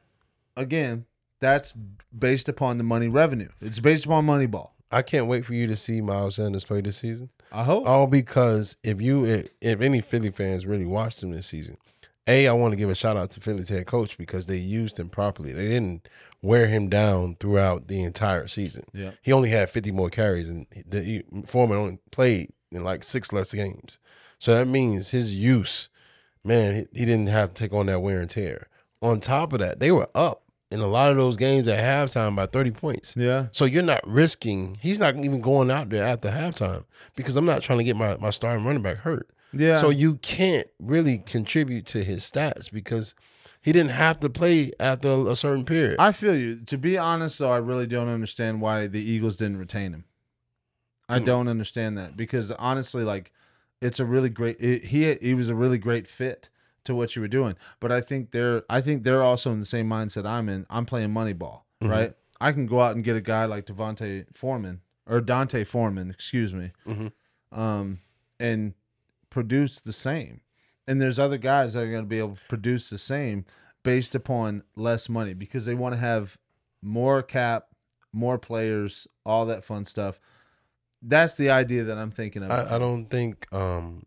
[0.56, 1.06] again,
[1.40, 1.76] that's
[2.18, 3.50] based upon the money revenue.
[3.62, 4.76] It's based upon money ball.
[4.92, 7.30] I can't wait for you to see Miles Sanders play this season.
[7.52, 7.88] I hope.
[7.88, 11.78] All because if you if, if any Philly fans really watched him this season,
[12.28, 15.00] a I want to give a shout out to Philly's head coach because they used
[15.00, 15.54] him properly.
[15.54, 16.08] They didn't
[16.42, 18.86] wear him down throughout the entire season.
[18.94, 19.12] Yeah.
[19.22, 23.54] He only had 50 more carries, and the Foreman only played in like six less
[23.54, 23.98] games.
[24.42, 25.88] So that means his use,
[26.44, 28.70] man, he, he didn't have to take on that wear and tear.
[29.00, 32.36] On top of that, they were up in a lot of those games at halftime
[32.36, 33.16] by 30 points.
[33.16, 33.50] Yeah.
[33.52, 34.80] So you're not risking.
[34.82, 38.18] He's not even going out there after halftime because I'm not trying to get my,
[38.18, 39.30] my starting running back hurt.
[39.54, 39.80] Yeah.
[39.80, 43.14] So you can't really contribute to his stats because
[43.62, 45.98] he didn't have to play after a certain period.
[46.00, 46.62] I feel you.
[46.66, 50.06] To be honest, though, I really don't understand why the Eagles didn't retain him.
[51.08, 51.26] I Hmm.
[51.26, 53.32] don't understand that because honestly, like,
[53.82, 54.58] it's a really great.
[54.60, 56.50] It, he he was a really great fit
[56.84, 57.56] to what you were doing.
[57.80, 60.66] But I think they're I think they're also in the same mindset I'm in.
[60.70, 61.90] I'm playing Moneyball, Mhm.
[61.90, 62.14] right?
[62.40, 66.54] I can go out and get a guy like Devonte Foreman or Dante Foreman, excuse
[66.54, 67.12] me, Mhm.
[67.52, 68.00] um,
[68.40, 68.74] and
[69.30, 70.42] produce the same.
[70.88, 73.46] And there's other guys that are going to be able to produce the same
[73.84, 76.38] based upon less money because they want to have
[76.82, 77.68] more cap,
[78.12, 80.20] more players, all that fun stuff.
[81.02, 82.52] That's the idea that I'm thinking of.
[82.52, 84.06] I, I don't think um,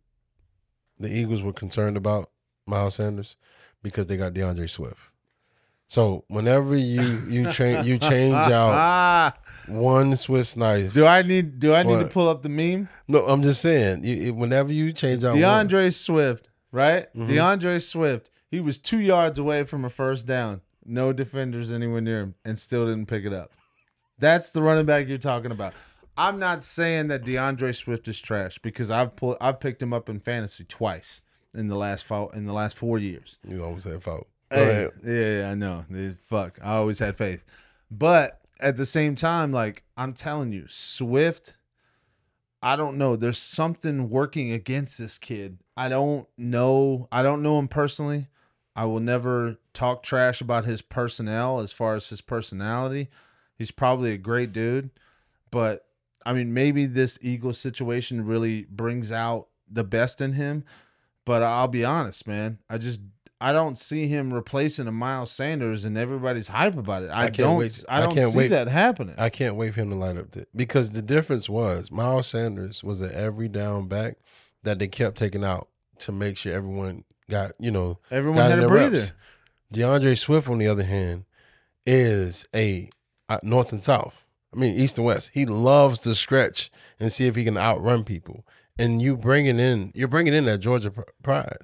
[0.98, 2.30] the Eagles were concerned about
[2.66, 3.36] Miles Sanders
[3.82, 5.00] because they got D'Andre Swift.
[5.86, 9.34] So whenever you you change you change out
[9.66, 12.88] one Swiss knife, do I need do I need to pull up the meme?
[13.06, 14.04] no, I'm just saying.
[14.04, 17.12] You, whenever you change out one- D'Andre Swift, right?
[17.14, 17.28] Mhm.
[17.28, 18.30] D'Andre Swift.
[18.50, 20.60] He was two yards away from a first down.
[20.86, 23.50] No defenders anywhere near him, and still didn't pick it up.
[24.18, 25.74] That's the running back you're talking about.
[26.16, 30.08] I'm not saying that D'Andre Swift is trash because I've pulled, I've picked him up
[30.08, 31.22] in fantasy twice
[31.54, 33.38] in the last four in the last four years.
[33.46, 34.28] you almost had fault.
[34.50, 35.84] Hey, yeah, yeah, I know.
[36.26, 37.44] Fuck, I always had faith,
[37.90, 41.56] but at the same time, like I'm telling you, Swift.
[42.62, 43.14] I don't know.
[43.14, 45.58] There's something working against this kid.
[45.76, 47.08] I don't know.
[47.12, 48.28] I don't know him personally.
[48.74, 53.08] I will never talk trash about his personnel as far as his personality.
[53.54, 54.88] He's probably a great dude,
[55.50, 55.86] but
[56.26, 60.64] I mean, maybe this Eagles situation really brings out the best in him.
[61.26, 62.58] But I'll be honest, man.
[62.68, 63.00] I just
[63.40, 67.08] I don't see him replacing a Miles Sanders, and everybody's hype about it.
[67.08, 67.56] I, I can't don't.
[67.56, 69.14] wait- I I don't can't see wait- that happening.
[69.18, 72.82] I can't wait for him to line up the, because the difference was Miles Sanders
[72.84, 74.18] was an every down back
[74.64, 75.68] that they kept taking out
[76.00, 78.98] to make sure everyone got you know Everyone got had a breather.
[78.98, 79.12] reps.
[79.72, 81.24] D'Andre Swift, on the other hand,
[81.86, 82.90] is a
[83.28, 84.23] uh, north and south.
[84.54, 85.30] I mean, east and west.
[85.34, 88.46] He loves to stretch and see if he can outrun people.
[88.78, 91.58] And you bringing in, you're bringing in that Georgia pride.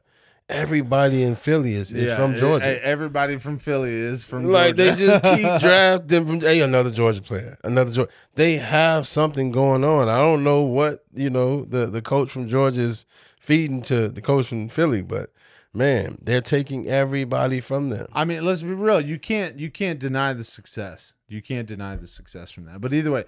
[0.48, 2.84] Everybody in Philly is, is Yeah, from Georgia.
[2.84, 7.56] Everybody from Philly is from like they just keep drafting from hey another Georgia player,
[7.62, 8.12] another Georgia.
[8.34, 10.08] They have something going on.
[10.08, 13.06] I don't know what you know the the coach from Georgia is
[13.38, 15.30] feeding to the coach from Philly, but
[15.72, 18.08] man, they're taking everybody from them.
[18.12, 19.00] I mean, let's be real.
[19.00, 21.14] You can't you can't deny the success.
[21.30, 22.80] You can't deny the success from that.
[22.80, 23.24] But either way,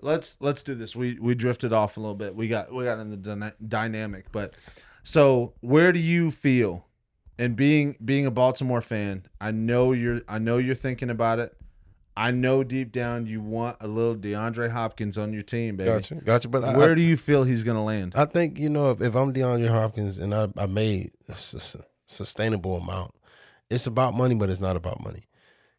[0.00, 0.94] let's let's do this.
[0.96, 2.34] We we drifted off a little bit.
[2.34, 4.32] We got we got in the dyna- dynamic.
[4.32, 4.54] But
[5.02, 6.86] so where do you feel?
[7.38, 11.56] And being being a Baltimore fan, I know you're I know you're thinking about it.
[12.16, 15.90] I know deep down you want a little DeAndre Hopkins on your team, baby.
[15.90, 16.48] Gotcha, gotcha.
[16.48, 18.14] But I, Where do you feel he's gonna land?
[18.16, 21.76] I think you know if, if I'm DeAndre Hopkins and I, I made a sus-
[22.06, 23.12] sustainable amount,
[23.68, 25.24] it's about money, but it's not about money.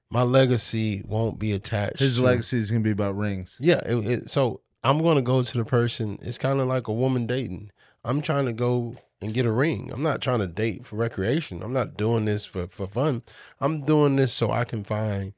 [0.10, 2.00] My legacy won't be attached.
[2.00, 3.58] His to- legacy is gonna be about rings.
[3.60, 3.82] Yeah.
[3.86, 6.20] It, it, so I'm going to go to the person.
[6.22, 7.72] It's kind of like a woman dating.
[8.04, 9.91] I'm trying to go and get a ring.
[9.91, 11.63] I'm not trying to date for recreation.
[11.63, 13.24] I'm not doing this for, for fun.
[13.60, 15.34] I'm doing this so I can find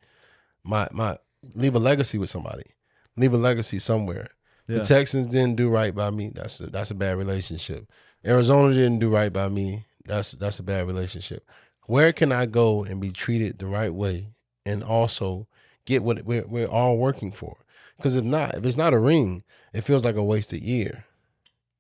[0.65, 1.17] my my
[1.56, 2.75] leave a legacy with somebody.
[3.15, 4.27] Leave a legacy somewhere.
[4.67, 4.80] Yeah.
[4.80, 6.32] The Texans didn't do right by me.
[6.36, 7.89] That's a, that's a bad relationship.
[8.25, 9.86] Arizona didn't do right by me.
[10.03, 11.49] That's that's a bad relationship.
[11.86, 14.34] Where can I go and be treated the right way
[14.67, 15.47] and also
[15.86, 17.58] get what we're, we're all working for?
[17.97, 21.06] Because if not, if it's not a ring, it feels like a wasted year.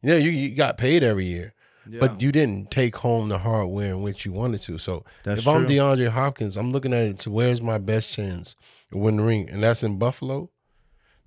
[0.01, 1.53] Yeah, you, you got paid every year,
[1.99, 4.77] but you didn't take home the hardware in which you wanted to.
[4.77, 5.65] So That's if I'm.
[5.65, 8.55] DeAndre Hopkins, I'm looking at it to where's my best chance
[8.91, 10.49] to win the ring, and that's in Buffalo.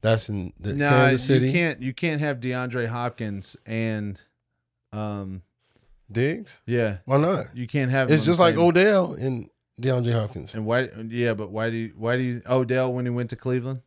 [0.03, 1.47] That's in the Nah, Kansas City.
[1.47, 4.21] you can't you can't have DeAndre Hopkins and
[4.93, 5.43] um
[6.11, 6.63] Diggs?
[6.67, 7.47] Yeah, Why not?
[7.55, 8.11] you can't have.
[8.11, 9.49] It's just like Odell and
[9.81, 10.55] DeAndre Hopkins.
[10.55, 10.89] And why?
[11.09, 11.93] Yeah, but why do you?
[11.97, 12.43] Why do you?
[12.49, 13.81] Odell when he went to Cleveland,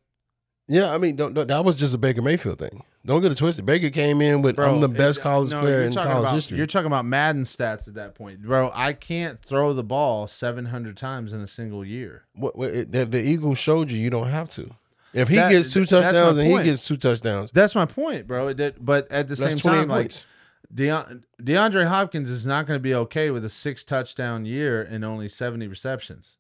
[0.68, 2.84] Yeah, I mean, don't, don't- that was just a Baker Mayfield thing.
[3.06, 3.66] Don't get it twisted.
[3.66, 6.58] Baker came in with I'm the it- best college no, player in college about, history.
[6.58, 8.72] You're talking about Madden stats at that point, bro.
[8.74, 12.24] I can't throw the ball 700 times in a single year.
[12.34, 14.70] What, what it, the, the Eagles showed you you don't have to.
[15.14, 18.48] If he That- gets two touchdowns and he gets two touchdowns, That's my point, bro.
[18.48, 20.26] It but at the that's same 28 time, like points.
[20.74, 25.06] Deon, DeAndre Hopkins is not going to be okay with a six touchdown year and
[25.06, 26.38] only 70 receptions.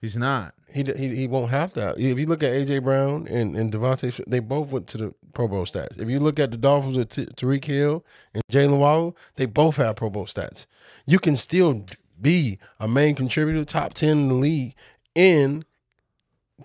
[0.00, 0.54] He's not.
[0.72, 1.98] He, he he won't have that.
[1.98, 5.48] If you look at AJ Brown and and Devontae, they both went to the Pro
[5.48, 5.98] Bowl stats.
[5.98, 8.04] If you look at the Dolphins with T- Tyreek Hill
[8.34, 10.66] and Jaylen Waddle, they both have Pro Bowl stats.
[11.06, 11.86] You can still
[12.20, 14.74] be a main contributor, top ten in the league,
[15.14, 15.64] and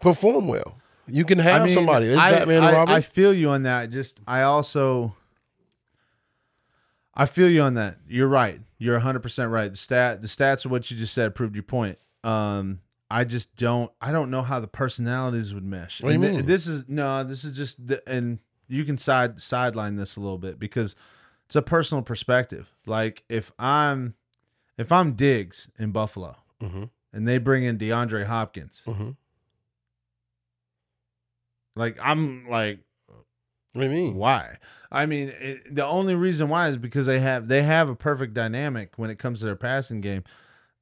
[0.02, 0.78] perform well.
[1.08, 2.08] You can have I mean, somebody.
[2.08, 3.92] It's I, Batman I, I feel you on that.
[3.92, 5.16] Just I also
[7.14, 7.98] I feel you on that.
[8.08, 8.62] You're right.
[8.78, 9.70] You're 100% right.
[9.72, 11.98] The stat the stats of what you just said proved your point.
[12.24, 16.02] Um I just don't I don't know how the personalities would mesh.
[16.02, 16.46] What do you thi- mean?
[16.46, 20.38] This is no, this is just the, and you can side sideline this a little
[20.38, 20.96] bit because
[21.46, 22.70] it's a personal perspective.
[22.86, 24.16] Like if I'm
[24.78, 26.90] if I'm Diggs in Buffalo Mhm.
[27.12, 29.18] and they bring in DeAndre Hopkins, Mhm.
[31.76, 32.80] like I'm like
[33.74, 34.16] What do you mean?
[34.16, 34.58] Why?
[34.92, 38.34] I mean, it, the only reason why is because they have they have a perfect
[38.34, 40.24] dynamic when it comes to their passing game.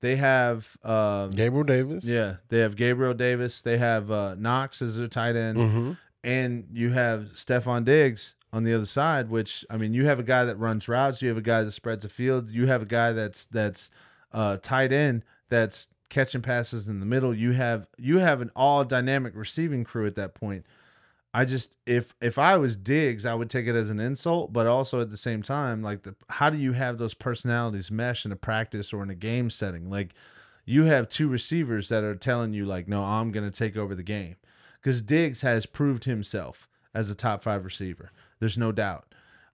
[0.02, 2.06] They have, um, Gabriel Davis.
[2.06, 3.60] yeah, they have Gabriel Davis.
[3.60, 5.92] They have uh, Knox as their tight end, Mm-hmm.
[6.24, 9.30] and you have Stefon Diggs on the other side.
[9.30, 11.22] Which I mean, you have a guy that runs routes.
[11.22, 12.50] You have a guy that spreads the field.
[12.50, 13.92] You have a guy that's that's
[14.32, 17.36] uh, tight end that's catching passes in the middle.
[17.36, 20.66] You have you have an all dynamic receiving crew at that point.
[21.34, 24.66] I just if if I was Diggs, I would take it as an insult, but
[24.66, 28.32] also at the same time, like the how do you have those personalities mesh in
[28.32, 29.90] a practice or in a game setting?
[29.90, 30.14] Like
[30.66, 34.04] you have two receivers that are telling you like, no, I'm gonna take over the
[34.04, 34.38] game.
[34.82, 38.12] Because Diggs has proved himself as a top five receiver.
[38.40, 39.14] There's no doubt.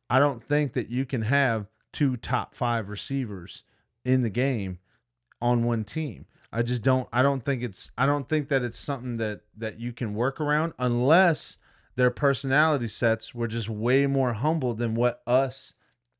[0.09, 3.63] I don't think that you can have two top five receivers
[4.05, 4.79] in the game
[5.41, 6.25] on one team.
[6.53, 9.79] I just don't I don't think it's I don't think that it's something that that
[9.79, 11.57] you can work around unless
[11.95, 15.73] their personality sets were just way more humble than what us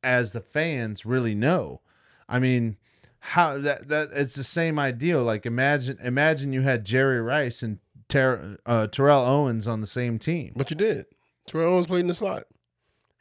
[0.03, 1.81] as the fans really know.
[2.29, 2.77] I mean,
[3.19, 5.23] how that that it's the same ideal.
[5.23, 10.19] Like imagine imagine you had Jerry Rice and Ter- uh, Terrell Owens on the same
[10.19, 10.53] team.
[10.55, 11.07] But you did.
[11.47, 12.43] Terrell Owens played in the slot,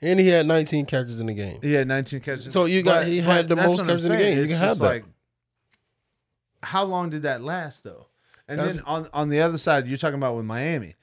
[0.02, 1.58] and he had 19 catches in the game.
[1.62, 2.52] He had 19 catches.
[2.52, 4.36] So you got- he had the most catches in the game.
[4.36, 4.84] You It's can have that.
[4.84, 5.04] Like,
[6.62, 8.06] how long did that last though?
[8.48, 10.94] And That's- then on on the other side, you're talking about with Miami.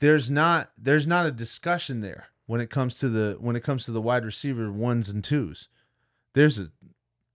[0.00, 3.84] There's not there's not a discussion there when it comes to the when it comes
[3.84, 5.68] to the wide receiver ones and twos.
[6.34, 6.68] There's a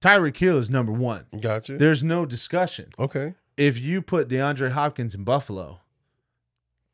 [0.01, 1.25] Tyreek Hill is number one.
[1.39, 1.77] Gotcha.
[1.77, 2.91] There's no discussion.
[2.99, 3.35] okay.
[3.55, 5.79] If you put DeAndre Hopkins in Buffalo,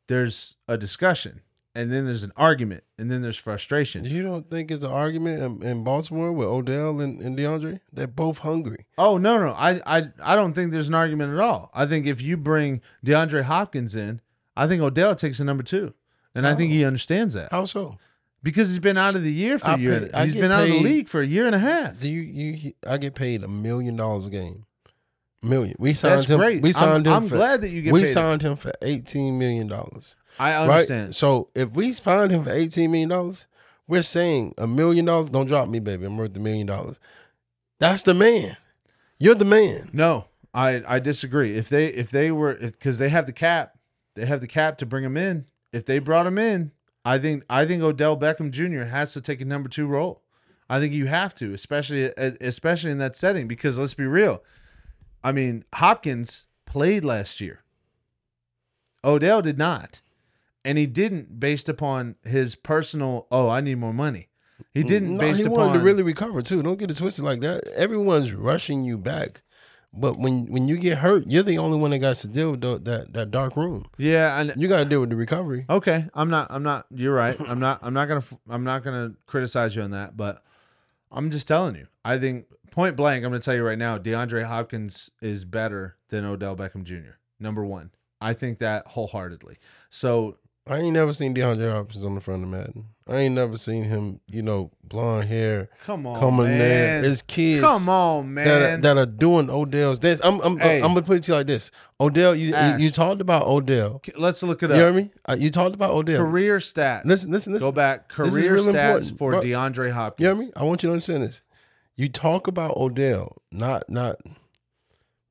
[0.08, 1.40] there's a discussion,
[1.74, 4.04] and then there's an argument, and then there's frustration.
[4.04, 7.80] You don't think it's an argument in, in Baltimore with Odell and, and DeAndre?
[7.92, 8.86] They're both hungry.
[8.98, 11.70] Oh no, no, I, I, I don't think there's an argument at all.
[11.72, 14.20] I think if you bring DeAndre Hopkins in,
[14.60, 15.94] I think Odell takes the number two,
[16.34, 16.88] and I think he oh.
[16.88, 17.96] understands that How so?
[18.42, 20.10] because he's been out of the year for I a year.
[20.12, 21.98] pay- he's been out of the league for a year and a half.
[21.98, 22.72] Do you you?
[22.86, 24.66] I get paid a million dollars a game.
[25.42, 25.74] Million.
[25.78, 26.38] We signed That's him.
[26.38, 26.60] great.
[26.60, 27.22] We signed I'm, him.
[27.24, 30.14] I'm for, glad that you get we signed him for eighteen million dollars.
[30.38, 30.68] I Right.
[30.74, 31.14] understand.
[31.14, 33.46] So if we signed him for eighteen million dollars,
[33.88, 35.30] we're saying a million dollars.
[35.30, 36.04] Don't drop me, baby.
[36.04, 37.00] I'm worth a million dollars.
[37.78, 38.58] That's the man.
[39.18, 39.88] You're the man.
[39.94, 41.56] No, I, I disagree.
[41.56, 43.78] If they if they were because they have the cap,
[44.14, 45.46] they have the cap to bring him in.
[45.72, 46.72] If they brought him in,
[47.04, 48.84] I think I think Odell Beckham Jr.
[48.84, 50.22] has to take a number two role.
[50.68, 54.42] I think you have to, especially especially in that setting, because let's be real.
[55.22, 57.60] I mean, Hopkins played last year.
[59.04, 60.00] Odell did not,
[60.64, 63.26] and he didn't based upon his personal.
[63.30, 64.28] Oh, I need more money.
[64.74, 66.62] He didn't mm, No, based he upon wanted to really recover too.
[66.62, 67.66] Don't get it twisted like that.
[67.68, 69.42] Everyone's rushing you back,
[69.92, 72.60] but when when you get hurt, you're the only one that got to deal with
[72.60, 73.86] the, that that dark room.
[73.98, 75.66] Yeah, and You got to deal with the recovery.
[75.68, 76.48] Okay, I'm not.
[76.50, 76.86] I'm not.
[76.94, 77.36] You're right.
[77.48, 77.80] I'm not.
[77.82, 78.24] I'm not gonna.
[78.48, 80.16] I'm not gonna criticize you on that.
[80.16, 80.42] But
[81.10, 81.88] I'm just telling you.
[82.04, 83.24] I think point blank.
[83.24, 83.98] I'm gonna tell you right now.
[83.98, 87.16] DeAndre Hopkins is better than Odell Beckham Jr.
[87.40, 87.90] Number one.
[88.20, 89.58] I think that wholeheartedly.
[89.88, 90.36] So
[90.70, 92.84] I ain't never seen DeAndre Hopkins on the front of Madden.
[93.08, 96.58] I ain't never seen him, you know, blonde hair come on, coming man.
[97.02, 97.04] there.
[97.04, 97.60] It's kids.
[97.60, 98.44] come on, man.
[98.44, 100.20] That are, that are doing Odell's dance.
[100.22, 100.76] I'm I'm, Hey.
[100.76, 101.72] I'm gonna put it to you like this.
[102.00, 104.00] Odell, you you, you talked about Odell.
[104.16, 104.76] Let's look it up.
[104.76, 105.10] You hear me?
[105.28, 106.22] Uh, you talked about Odell.
[106.22, 107.04] Career stats.
[107.04, 107.68] Listen, listen, listen.
[107.68, 108.08] Go back.
[108.08, 109.40] Career stats for bro.
[109.40, 110.24] DeAndre Hopkins.
[110.24, 110.52] You hear me?
[110.54, 111.42] I want you to understand this.
[111.96, 114.18] You talk about Odell not not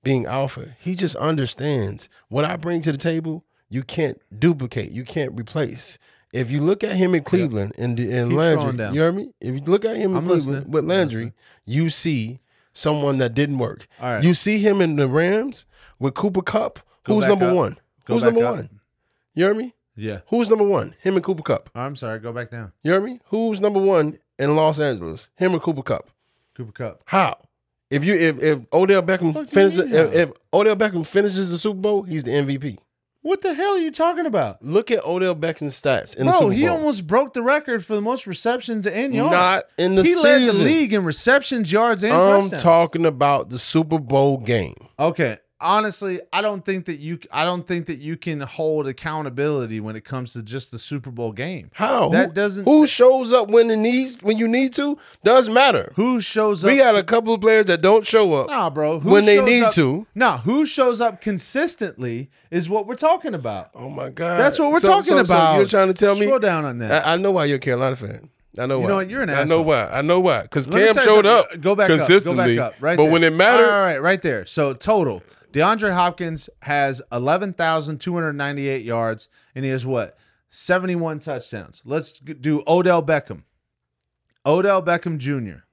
[0.04, 0.76] being alpha.
[0.80, 3.46] He just understands what I bring to the table.
[3.70, 4.92] You can't duplicate.
[4.92, 5.98] You can't replace.
[6.32, 9.34] If you look at him in Cleveland and and Keep Landry, you hear me?
[9.42, 10.72] If you look at him in Cleveland listening.
[10.72, 11.34] with Landry,
[11.66, 12.40] you see
[12.74, 13.88] someone that didn't work.
[14.02, 14.24] Right.
[14.24, 15.66] You see him in the Rams
[15.98, 16.80] with Cooper Kupp.
[17.04, 17.56] Go Who's number up.
[17.56, 17.78] one?
[18.06, 18.56] Go Who's number up.
[18.58, 18.70] one?
[19.34, 19.74] You hear me?
[19.96, 20.20] Yeah.
[20.28, 20.96] Who's number one?
[21.02, 21.70] Him and Cooper Kupp.
[21.76, 22.20] I'm sorry.
[22.20, 22.72] Go back down.
[22.84, 23.20] You hear me?
[23.26, 25.30] Who's number one in Los Angeles?
[25.36, 26.10] Him or Cooper Kupp?
[26.56, 27.04] Cooper Kupp.
[27.06, 27.38] How?
[27.90, 32.04] If you if if Odell Beckham finishes if, if Odell Beckham finishes the Super Bowl,
[32.04, 32.78] he's the MVP.
[33.22, 34.64] What the hell are you talking about?
[34.64, 38.02] Look at Odell Beckham's stats in the Bro, he almost broke the record for the
[38.02, 39.32] most receptions and yards.
[39.32, 40.40] Not in the he season.
[40.40, 42.64] He led the league in receptions, yards, and I'm touchdowns.
[42.64, 44.76] talking about the Super Bowl game.
[44.98, 45.38] Okay.
[45.62, 49.98] Honestly, I don't think that you I don't think that you can hold accountability when
[49.98, 51.70] it comes to just the Super Bowl game.
[51.74, 52.08] How?
[52.10, 54.98] That who, doesn't- Who shows up when it needs when you need to?
[55.24, 55.92] Doesn't matter.
[55.98, 58.48] Who shows up We got a couple of players that don't show up.
[58.50, 59.00] Nah, bro.
[59.02, 60.08] Who when they need up- to.
[60.16, 63.70] Nah, who shows up consistently is what we're talking about.
[63.76, 64.40] Oh my God.
[64.40, 65.58] That's what we're So- talking so- so about.
[65.58, 67.06] you're trying to tell me Scroll down on that.
[67.06, 68.30] I, I know why you're a Carolina fan.
[68.58, 68.88] I know You why.
[68.88, 69.10] know what?
[69.10, 69.40] You're an ass.
[69.40, 69.88] I know why.
[69.90, 70.42] I know why.
[70.44, 72.58] Because Cam you showed up Go back consistently.
[72.58, 72.72] Up.
[72.72, 72.82] Go back up.
[72.82, 73.12] Right but there.
[73.12, 74.46] when it mattered, all right, right there.
[74.46, 80.18] So total, DeAndre Hopkins has eleven thousand two hundred ninety-eight yards, and he has what
[80.50, 81.82] seventy-one touchdowns.
[81.86, 83.44] Let's do Odell Beckham.
[84.46, 85.64] Odell Beckham Jr.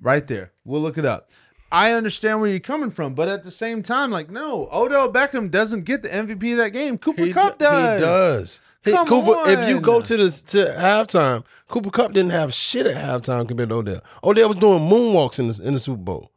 [0.00, 0.52] Right there.
[0.64, 1.30] We'll look it up.
[1.72, 5.50] I understand where you're coming from, but at the same time, like, no, Odell Beckham
[5.50, 6.96] doesn't get the MVP of that game.
[6.96, 8.00] Cooper he, Kupp does.
[8.00, 8.60] he does.
[8.84, 12.86] He- Come Cooper, if you go to the to halftime, Cooper Kupp didn't have shit
[12.86, 14.00] at halftime compared to Odell.
[14.22, 16.30] Odell was doing moonwalks in the in the Super Bowl.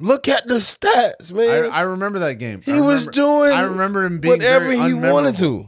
[0.00, 1.70] Look at the stats, man.
[1.72, 2.62] I remember that game.
[2.62, 5.66] he I was doing I remember him being whatever he wanted to.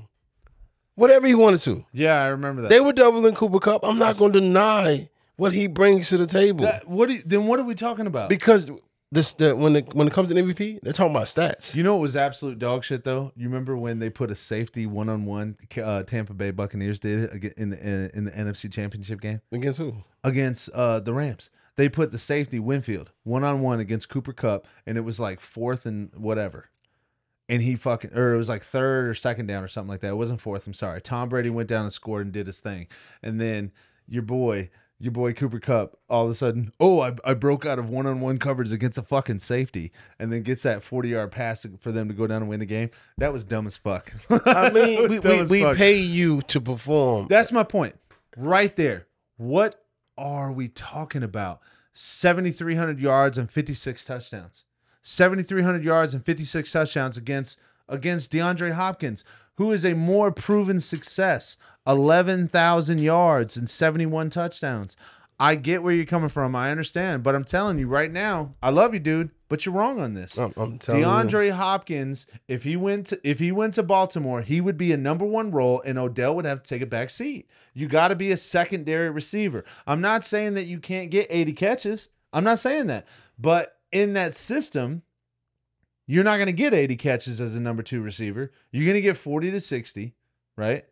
[0.94, 1.84] Whatever he wanted to.
[1.92, 2.68] Yeah, I remember that.
[2.68, 3.84] They were doubling Cooper Kupp.
[3.84, 7.46] I'm not going to deny what he brings to the table That- what you- then
[7.46, 8.28] what are we talking about?
[8.28, 8.70] because
[9.12, 11.74] this the, when it when it comes to MVP, they're talking about stats.
[11.74, 13.32] you know what was absolute dog shit though?
[13.34, 17.54] You remember when they put a safety one on one Tampa Bay Buccaneers did it
[17.56, 19.96] in the in, in the NFC Championship game Against who?
[20.22, 21.50] against uh, the Rams.
[21.80, 25.40] They put the safety Winfield one on one against Cooper Kupp, and it was like
[25.40, 26.68] fourth and whatever.
[27.48, 30.08] And he fucking, or it was like third or second down or something like that.
[30.10, 30.66] It wasn't fourth.
[30.66, 31.00] I'm sorry.
[31.00, 32.86] Tom Brady went down and scored and did his thing.
[33.22, 33.72] And then
[34.06, 37.78] your boy, your boy Cooper Kupp, all of a sudden, oh, I, I broke out
[37.78, 41.32] of one on one coverage against a fucking safety, and then gets that 40 yard
[41.32, 42.90] pass for them to go down and win the game.
[43.16, 44.12] That was dumb as fuck.
[44.44, 45.76] I mean, we, we, we fuck.
[45.78, 47.28] pay you to perform.
[47.30, 47.94] That's my point.
[48.36, 49.06] Right there.
[49.38, 49.79] What
[50.20, 51.60] are we talking about?
[51.92, 54.64] 7,300 yards and 56 touchdowns.
[55.02, 59.24] 7,300 yards and 56 touchdowns against against DeAndre Hopkins,
[59.56, 61.56] who is a more proven success.
[61.86, 64.96] 11,000 yards and 71 touchdowns.
[65.42, 66.54] I get where you're coming from.
[66.54, 69.98] I understand, but I'm telling you right now, I love you, dude, but you're wrong
[69.98, 70.36] on this.
[70.36, 71.06] I'm, I'm telling you.
[71.06, 74.98] DeAndre Hopkins, if he went to if he went to Baltimore, he would be a
[74.98, 77.48] number one role, and Odell would have to take a back seat.
[77.72, 79.64] You got to be a secondary receiver.
[79.86, 82.08] I'm not saying that you can't get 80 catches.
[82.34, 85.02] I'm not saying that, but in that system,
[86.06, 88.52] you're not going to get 80 catches as a number two receiver.
[88.72, 90.14] You're going to get 40 to 60,
[90.56, 90.84] right?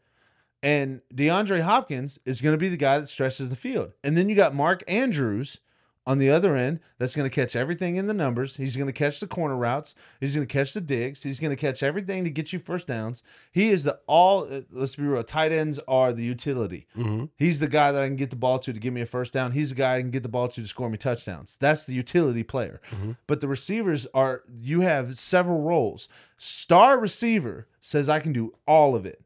[0.62, 3.92] And DeAndre Hopkins is going to be the guy that stretches the field.
[4.02, 5.58] And then you got Mark Andrews
[6.04, 8.56] on the other end that's going to catch everything in the numbers.
[8.56, 9.94] He's going to catch the corner routes.
[10.20, 11.22] He's going to catch the digs.
[11.22, 13.22] He's going to catch everything to get you first downs.
[13.52, 16.86] He is the all, uh, let's be real, tight ends are the utility.
[16.96, 17.28] Mhm.
[17.36, 19.34] He's the guy that I can get the ball to to give me a first
[19.34, 19.52] down.
[19.52, 21.58] He's the guy I can get the ball to to score me touchdowns.
[21.60, 22.80] That's the utility player.
[23.26, 26.08] But the receivers are, you have several roles.
[26.38, 29.20] Star receiver says, I can do all of it.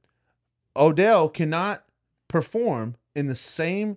[0.77, 1.85] Odell cannot
[2.29, 3.97] perform in the same.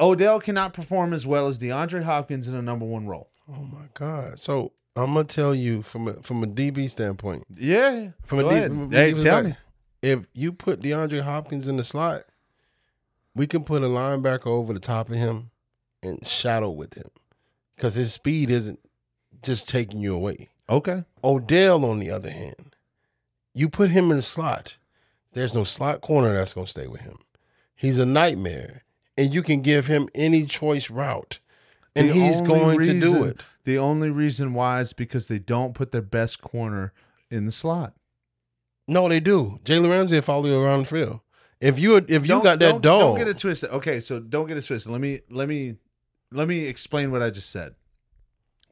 [0.00, 3.30] Odell cannot perform as well as DeAndre Hopkins in a number one role.
[3.48, 4.38] Oh my God!
[4.38, 8.52] So I'm gonna tell you from a from a DB standpoint, Yeah, from Go a
[8.52, 8.70] ahead.
[8.70, 9.56] a Hey, tell back, me.
[10.02, 12.22] if you put DeAndre Hopkins in the slot,
[13.34, 15.50] we can put a linebacker over the top of him
[16.02, 17.08] and shadow with him
[17.76, 18.80] because his speed isn't
[19.42, 20.48] just taking you away.
[20.68, 21.04] Okay.
[21.22, 22.74] Odell, on the other hand,
[23.54, 24.76] you put him in the slot.
[25.34, 27.18] There's no slot corner that's going to stay with him.
[27.74, 28.84] He's a nightmare,
[29.18, 31.40] and you can give him any choice route,
[31.94, 33.42] and The he's going to do it.
[33.64, 36.92] The only reason why is because they don't put their best corner
[37.30, 37.94] in the slot.
[38.86, 39.58] No, they do.
[39.64, 41.20] Jalen Ramsey will follow you around the field.
[41.60, 43.70] If you if you Don't- got that don't, dog, Don't get it twisted.
[43.70, 44.92] Okay, so don't get it twisted.
[44.92, 45.76] Let me let me
[46.30, 47.74] let me explain what I just said.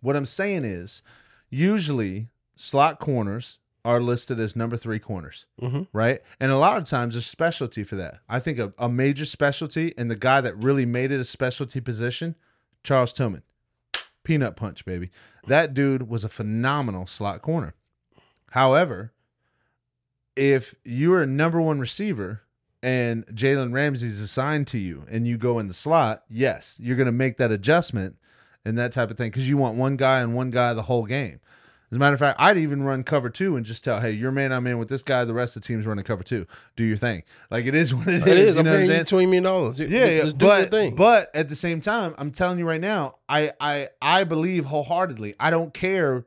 [0.00, 1.00] What I'm saying is,
[1.48, 5.88] usually slot corners are listed as number three corners, Mhm.
[5.92, 6.20] right?
[6.38, 8.20] And a lot of times there's specialty for that.
[8.28, 11.80] I think a, a major specialty and the guy that really made it a specialty
[11.80, 12.36] position,
[12.84, 13.42] Charles Tillman.
[14.22, 15.10] Peanut punch, baby.
[15.48, 17.74] That dude was a phenomenal slot corner.
[18.50, 19.12] However,
[20.36, 22.42] if you're a number one receiver
[22.82, 27.06] and Jalen Ramsey's assigned to you and you go in the slot, yes, you're going
[27.06, 28.16] to make that adjustment
[28.64, 31.04] and that type of thing because you want one guy and one guy the whole
[31.04, 31.40] game.
[31.92, 34.32] As a matter of fact, I'd even run cover two and just tell, hey, you're
[34.32, 35.26] man, I'm in with this guy.
[35.26, 36.46] The rest of the team's running cover two.
[36.74, 37.22] Do your thing.
[37.50, 38.26] Like it is what it is.
[38.26, 38.54] It is.
[38.54, 39.78] You I'm know what I'm paying you twenty million dollars.
[39.78, 40.96] Yeah, yeah, just do your but thing.
[40.96, 45.34] but at the same time, I'm telling you right now, I I I believe wholeheartedly.
[45.38, 46.24] I don't care.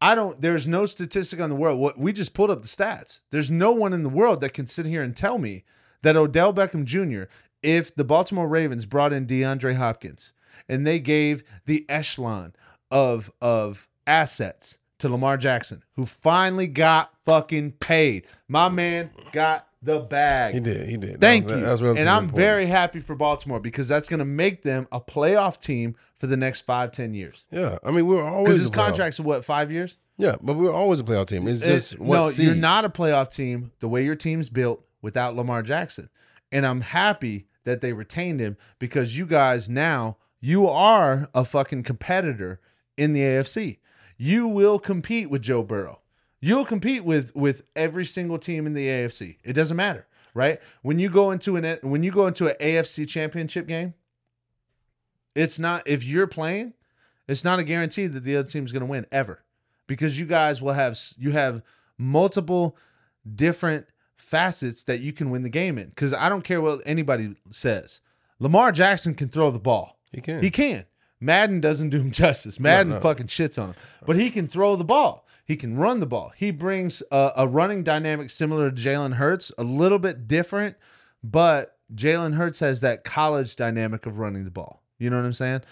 [0.00, 0.40] I don't.
[0.40, 1.78] There's no statistic on the world.
[1.78, 3.20] What we just pulled up the stats.
[3.30, 5.64] There's no one in the world that can sit here and tell me
[6.00, 7.24] that Odell Beckham Jr.
[7.62, 10.32] If the Baltimore Ravens brought in DeAndre Hopkins
[10.66, 12.54] and they gave the echelon
[12.90, 18.26] of of assets to Lamar Jackson, who finally got fucking paid.
[18.48, 20.54] My man got the bag.
[20.54, 20.88] he did.
[20.88, 21.20] He did.
[21.20, 21.64] Thank That you.
[21.64, 22.34] that and I'm important.
[22.36, 26.36] very happy for Baltimore because that's going to make them a playoff team for the
[26.38, 27.44] next five, ten years.
[27.50, 29.98] Yeah, I mean we're always Because his contract's what five years?
[30.16, 31.46] Yeah, but we're always a playoff team.
[31.48, 32.46] It's uh, just It- what no, seed.
[32.46, 36.08] you're not a playoff team the way your team's built without Lamar Jackson.
[36.50, 41.82] And I'm happy that they retained him because you guys now you are a fucking
[41.82, 42.60] competitor
[42.96, 43.78] in the AFC.
[44.16, 46.00] You will compete with Joe Burrow.
[46.40, 49.38] You'll compete with with every single team in the AFC.
[49.44, 50.60] It doesn't matter, right?
[50.82, 53.94] When you go into an when you go into an AFC championship game,
[55.34, 56.74] it's not if you're playing,
[57.26, 59.42] it's not a guarantee that the other team's going to win ever
[59.86, 61.62] because you guys will have you have
[61.96, 62.76] multiple
[63.34, 63.86] different
[64.16, 68.00] facets that you can win the game in because I don't care what anybody says.
[68.38, 69.98] Lamar Jackson can throw the ball.
[70.12, 70.42] He can.
[70.42, 70.84] He can.
[71.20, 72.60] Madden doesn't do him justice.
[72.60, 73.00] Madden no.
[73.00, 73.76] fucking shits on him.
[74.06, 75.26] But he can throw the ball.
[75.44, 76.32] He can run the ball.
[76.36, 80.76] He brings a, a running dynamic similar to Jalen Hurts, a little bit different,
[81.22, 84.82] but Jalen Hurts has that college dynamic of running the ball.
[84.98, 85.62] You know what I'm saying?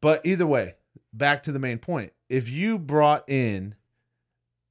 [0.00, 0.74] But either way,
[1.12, 2.12] back to the main point.
[2.28, 3.76] If you brought in,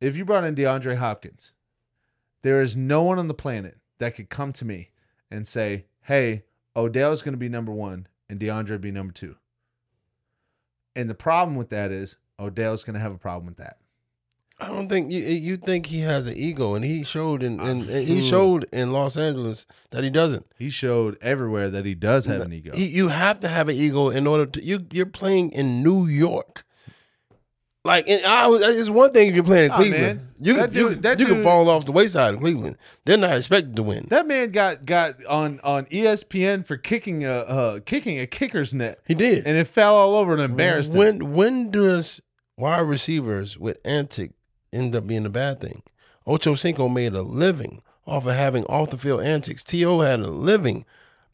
[0.02, 1.54] if you brought in DeAndre Hopkins,
[2.42, 4.90] there is no one on the planet that could come to me
[5.30, 6.44] and say, "Hey,
[6.76, 9.36] Odell's going to be number one and DeAndre be number two.
[10.96, 13.78] And the problem with that is Odell's going to have a problem with that.
[14.60, 17.60] I don't think you you think he has an ego, and he showed in, in,
[17.60, 20.46] Ah, and he showed in Los Angeles that he doesn't.
[20.56, 22.72] He showed everywhere that he does have an ego.
[22.76, 24.86] He, you have to have an ego in order to you.
[24.92, 26.64] You're playing in New York.
[27.84, 30.04] Like and I was, it's one thing if you're playing in Nah, Cleveland.
[30.18, 30.28] man.
[30.40, 32.78] You That can you, dude- that you can dude- fall off the wayside in Cleveland.
[33.06, 34.06] They're not expected to win.
[34.10, 39.00] that man got got on on ESPN for kicking a uh, kicking a kicker's net,
[39.08, 39.48] He did.
[39.48, 41.00] and it fell all over and embarrassed him.
[41.00, 42.22] when when does
[42.58, 44.34] wide receivers with antic
[44.72, 45.82] end up being a bad thing?
[46.28, 49.64] Ocho Cinco made a living off of having off the field antics.
[49.64, 50.02] T.O.
[50.02, 50.86] had a living.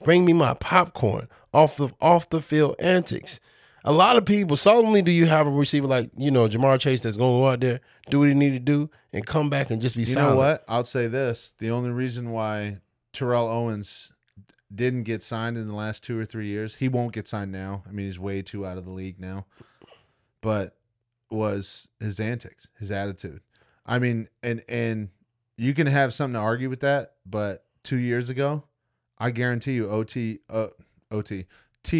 [0.04, 3.42] Bring me my popcorn off the off the field antics.
[3.88, 7.00] A lot of people, suddenly do you have a receiver like, you know, Ja'Marr Chase
[7.00, 7.80] that's gonna go out there,
[8.10, 10.34] do what he need to do, and come back and just be You silent.
[10.34, 10.66] know what?
[10.68, 12.80] I'll say this: the only reason why
[13.14, 14.12] Terrell Owens
[14.74, 17.84] didn't get signed in the last two or three years, he won't get signed now.
[17.88, 19.46] I mean, he's way too out of the league now.
[20.42, 20.76] But
[21.32, 23.40] was his antics, his attitude.
[23.86, 25.10] I mean, and and
[25.58, 28.66] you can have something to argue with that, but two years ago,
[29.18, 30.68] I guarantee you, OT, uh,
[31.10, 31.46] OT,
[31.86, 31.98] To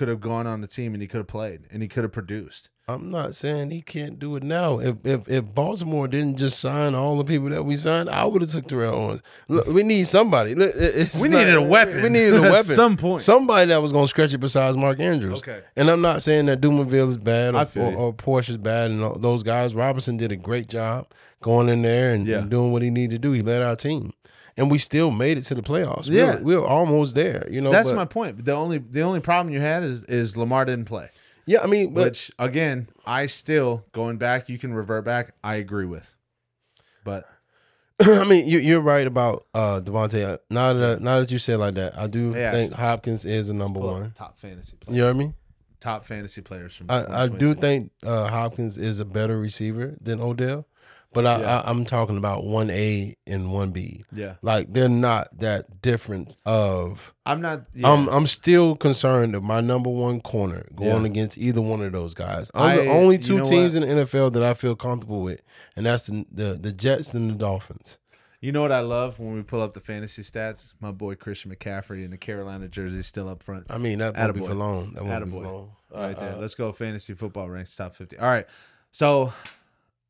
[0.00, 2.12] could have gone on the team and he could have played and he could have
[2.12, 2.70] produced.
[2.88, 4.78] I'm not saying he can't do it now.
[4.80, 8.40] If if, if Baltimore didn't just sign all the people that we signed, I would
[8.40, 9.22] have took Terrell Owens.
[9.48, 10.54] Look, we need somebody.
[10.54, 12.74] Look, it's We not- needed a weapon We needed a at weapon.
[12.74, 13.20] some point.
[13.20, 15.40] Somebody that was going to stretch it besides Mark Andrews.
[15.40, 15.60] Okay.
[15.76, 18.90] And I'm not saying that Dumanville is bad or, feel or, or Porsche is bad
[18.90, 19.74] and all those guys.
[19.74, 22.38] Robinson did a great job going in there and, Yeah.
[22.38, 23.32] and doing what he needed to do.
[23.32, 24.14] He led our team.
[24.60, 26.08] And we still made it to the playoffs.
[26.08, 26.34] We Yeah.
[26.36, 27.48] were, we were almost there.
[27.50, 28.44] You know, That's but- my point.
[28.44, 31.08] The only the only problem you had is is Lamar didn't play.
[31.46, 34.48] Yeah, I mean, but which again, I still going back.
[34.50, 35.34] You can revert back.
[35.42, 36.14] I agree with,
[37.04, 37.24] but
[38.02, 40.38] I mean, you, you're right about uh, Devontae.
[40.50, 42.52] Now that now that you said it like that, I do Yeah.
[42.52, 44.12] think Hopkins is a number well, one.
[44.14, 45.34] top fantasy player, You know what I mean?
[45.80, 46.86] top fantasy players from.
[46.90, 50.66] I, I do think uh, Hopkins is a better receiver than Odell,
[51.12, 51.60] but I, Yeah.
[51.60, 54.04] I, I'm talking about one A and one B.
[54.12, 56.34] Yeah, Like they're not that different.
[56.46, 57.62] Of I'm not.
[57.74, 57.92] Yeah.
[57.92, 61.10] I'm I'm still concerned of my number one corner going Yeah.
[61.10, 62.50] against either one of those guys.
[62.54, 63.84] I'm the I- only you two know teams what?
[63.88, 65.40] in the NFL that I feel comfortable with,
[65.76, 67.98] and that's the the, the Jets and the Dolphins.
[68.40, 70.72] you know what I love when we pull up the fantasy stats.
[70.80, 73.66] My boy Christian McCaffrey in the Carolina jersey still up front.
[73.70, 74.92] I mean that won't be for long.
[74.94, 75.72] That won't be for long.
[75.94, 76.34] right there.
[76.34, 78.16] Uh, Let's go fantasy football ranks top fifty.
[78.18, 78.46] All right.
[78.92, 79.32] So,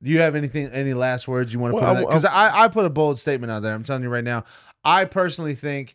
[0.02, 1.98] do you have anything, any last words you want to Well, put?
[1.98, 3.74] I- Because I, I put a bold statement out there.
[3.74, 4.44] I'm telling you right now.
[4.84, 5.94] I personally think,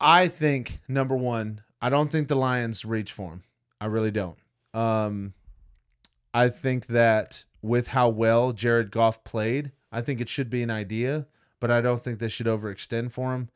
[0.00, 3.42] I think number one, I don't think the Lions reach for him.
[3.80, 4.38] I really don't.
[4.74, 5.34] Um,
[6.32, 10.70] I think that with how well Jared Goff played, I think it should be an
[10.70, 11.26] idea,
[11.60, 13.48] but I don't think they should overextend for him.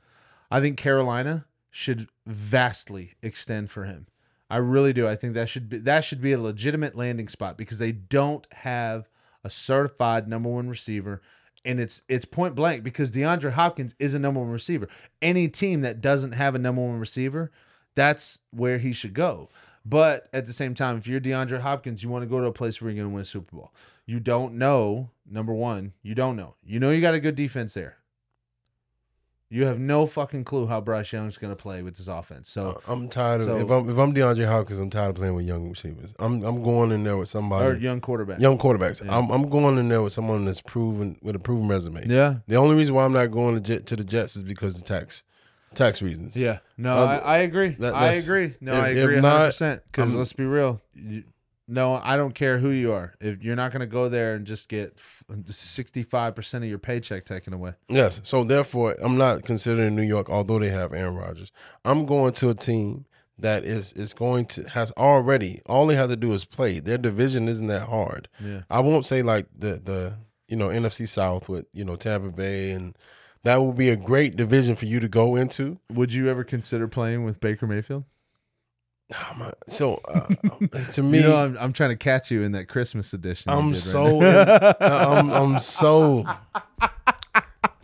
[0.51, 4.07] I think Carolina should vastly extend for him.
[4.49, 5.07] I really do.
[5.07, 8.47] I think that should be that should be a legitimate landing spot because they don't
[8.53, 9.09] have
[9.45, 11.22] a certified number one receiver.
[11.64, 14.88] And it's it's point blank because DeAndre Hopkins is a number one receiver.
[15.20, 17.51] Any team that doesn't have a number one receiver,
[17.95, 19.51] that's where he should go.
[19.84, 22.53] But at the same time, if you're DeAndre Hopkins, you want to go to a
[22.53, 23.74] place where you're going to win a Super Bowl.
[24.07, 26.55] You don't know, number one, you don't know.
[26.64, 27.99] You know you got a good defense there.
[29.53, 32.48] You have no fucking clue how Bryce Young's going to play with this offense.
[32.48, 35.34] So, I'm tired of So- if I'm if I'm DeAndre Hopkins, I'm tired of playing
[35.34, 36.14] with young receivers.
[36.20, 38.38] I'm I'm going in there with somebody or young quarterback.
[38.38, 39.05] young quarterbacks.
[39.05, 39.16] Yeah.
[39.18, 42.07] I'm I'm going in there with someone that's proven with a proven resume.
[42.07, 42.36] Yeah.
[42.46, 44.84] The only reason why I'm not going to, Jet, to the Jets is because of
[44.84, 45.24] tax
[45.74, 46.36] tax reasons.
[46.36, 46.59] Yeah.
[46.78, 47.70] No, Uh, I, I agree.
[47.80, 48.55] that- I agree.
[48.61, 49.80] No, if- I agree not, 100%.
[49.90, 50.80] Because let's be real.
[50.94, 51.24] You,
[51.71, 53.14] no, I don't care who you are.
[53.21, 54.99] If you're not going to go there and just get
[55.31, 57.75] 65% of your paycheck taken away.
[57.89, 58.21] Yes.
[58.25, 61.53] So therefore, I'm not considering New York, although they have Aaron Rodgers.
[61.85, 63.07] I'm going to a team
[63.39, 66.79] that is is going to has already all they have to do is play.
[66.79, 68.29] Their division isn't that hard.
[68.39, 68.62] Yeah.
[68.68, 70.16] I won't say like the the
[70.49, 72.97] you know NFC South with you know Tampa Bay and
[73.45, 75.79] that will be a great division for you to go into.
[75.91, 78.05] Would you ever consider playing with Baker Mayfield?
[79.13, 80.27] Oh, my- So uh,
[80.93, 83.51] to me, you know, I'm, I'm trying to catch you in that Christmas edition.
[83.51, 84.75] I'm did right so now.
[84.81, 86.25] I'm I'm so.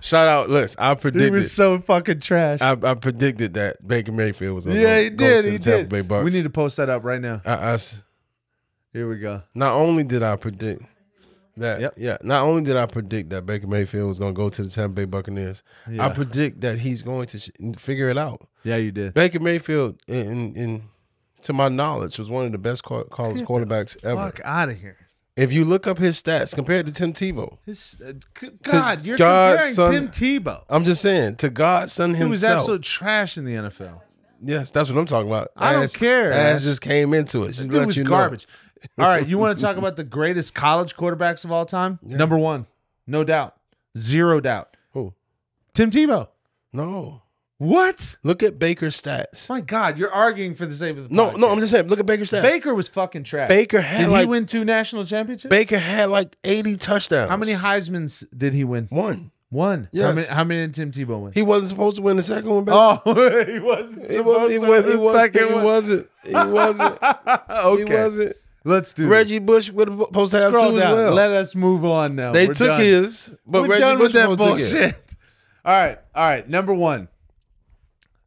[0.01, 0.79] Shout out, listen.
[0.81, 1.33] I he predicted.
[1.33, 2.61] was so fucking trash.
[2.61, 4.66] I, I predicted that Baker Mayfield was.
[4.66, 5.45] gonna yeah, he go did.
[5.47, 5.89] He Tampa did.
[5.89, 6.24] Bay Bucks.
[6.24, 7.41] We need to post that up right now.
[7.45, 7.79] I, I
[8.93, 9.43] Here we go.
[9.55, 10.83] not only did I predict
[11.57, 11.95] that, Yep.
[11.97, 14.68] yeah, not only did I predict that Baker Mayfield was going to go to the
[14.70, 15.64] Tampa Bay Buccaneers,
[15.99, 18.47] I predict that he's going to sh- figure it out.
[18.62, 19.14] yeah you did.
[19.14, 20.83] Baker Mayfield, in, in
[21.47, 24.16] to my knowledge, was one of the best co- college quarterbacks ever.
[24.16, 24.97] Fuck out of here.
[25.36, 28.12] If you look up his stats compared to Tim Tebow, His, uh,
[28.62, 30.62] God, you're comparing son- Tim Tebow.
[30.68, 32.61] I'm just saying to God's son He was himself.
[32.61, 34.01] absolute trash in the NFL.
[34.42, 35.49] yes, that's what I'm talking about.
[35.57, 36.62] I don't care, Ash Ash.
[36.62, 37.49] just came into it.
[37.49, 38.47] This Just dude was garbage.
[38.99, 41.99] All right, you want to talk about the greatest college quarterbacks of all time?
[42.03, 42.66] Number one,
[43.07, 43.57] no doubt,
[43.99, 44.76] zero doubt.
[44.92, 45.12] Who?
[45.74, 46.28] Tim Tebow.
[46.72, 47.22] No.
[47.59, 48.16] What?
[48.22, 49.48] Look at Baker's stats.
[49.48, 51.48] My God, you're arguing for the sake of the No, no.
[51.50, 51.86] I'm just saying.
[51.86, 52.42] Look at Baker's stats.
[52.42, 53.48] Baker was fucking trash.
[53.48, 55.48] Baker had did he like win two national championships?
[55.50, 57.30] Baker had like 80 touchdowns.
[57.30, 58.88] How many Heisman's did he win?
[58.90, 59.30] One.
[59.48, 59.84] One.
[59.84, 60.14] How Yes.
[60.14, 60.26] many?
[60.26, 61.32] How many did Tim Tebow win?
[61.32, 62.64] He wasn't supposed to win the second one.
[62.64, 62.74] Back.
[63.07, 64.11] oh, he wasn't.
[64.11, 66.11] he, was, he, supposed to was, win he, the was, he wasn't.
[66.24, 66.98] He wasn't.
[67.50, 67.84] okay.
[67.84, 68.36] He wasn't.
[68.64, 69.07] Let's do.
[69.09, 70.90] Reggie Bush was supposed to have Scroll two down.
[70.92, 71.14] as well.
[71.14, 72.32] Let us move on now.
[72.32, 72.80] they We're took done.
[72.80, 74.80] his, but We're Reggie Bush with that was supposed it.
[74.80, 75.14] bullshit.
[75.64, 76.48] All right, all right.
[76.48, 77.09] Number one,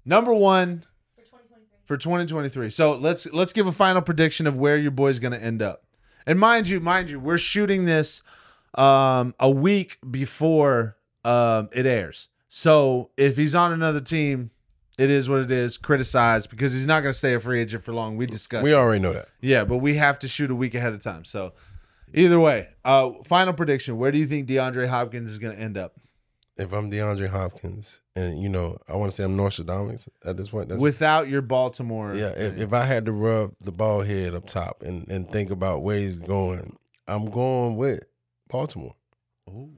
[0.10, 0.84] number one
[1.86, 2.70] for 2023.
[2.72, 5.86] So let's let's give a final prediction of where your boy's going to end up.
[6.26, 8.22] And mind you, mind you, we're shooting this
[8.76, 12.28] um, a week before um, it airs.
[12.50, 14.52] So if he's on another team,
[14.98, 15.78] it is what it is.
[15.78, 18.18] Criticize because he's not going to stay a free agent for long.
[18.18, 18.64] We discussed.
[18.64, 19.30] We already know that.
[19.40, 21.24] Yeah, but we have to shoot a week ahead of time.
[21.24, 21.54] So
[22.14, 25.78] either way, uh, final prediction: Where do you think DeAndre Hopkins is going to end
[25.78, 25.94] up?
[26.60, 30.50] If I'm DeAndre Hopkins, and you know, I want to say I'm Nostradamus at this
[30.50, 30.70] point.
[30.70, 34.46] That's Without your Baltimore, Yeah, if, if I had to rub the ball head up
[34.46, 36.76] top and, and think about where he's going,
[37.08, 38.04] I'm going with
[38.50, 38.96] Baltimore.
[39.50, 39.72] Ooh.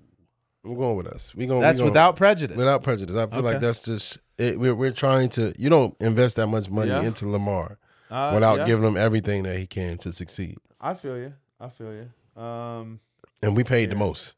[0.65, 1.33] I'm going with us.
[1.33, 1.61] We going.
[1.61, 2.57] that's we gonna, without prejudice.
[2.57, 3.15] without prejudice.
[3.15, 3.47] I feel Okay.
[3.53, 5.53] like that's just it, we're we're trying to.
[5.57, 7.01] You don't invest that much money Yeah.
[7.01, 7.77] into Lamar
[8.11, 11.33] Uh, without yeah, giving him everything that he can to succeed, I feel you.
[11.59, 12.41] I feel you.
[12.41, 12.99] Um,
[13.41, 14.35] and we paid the most.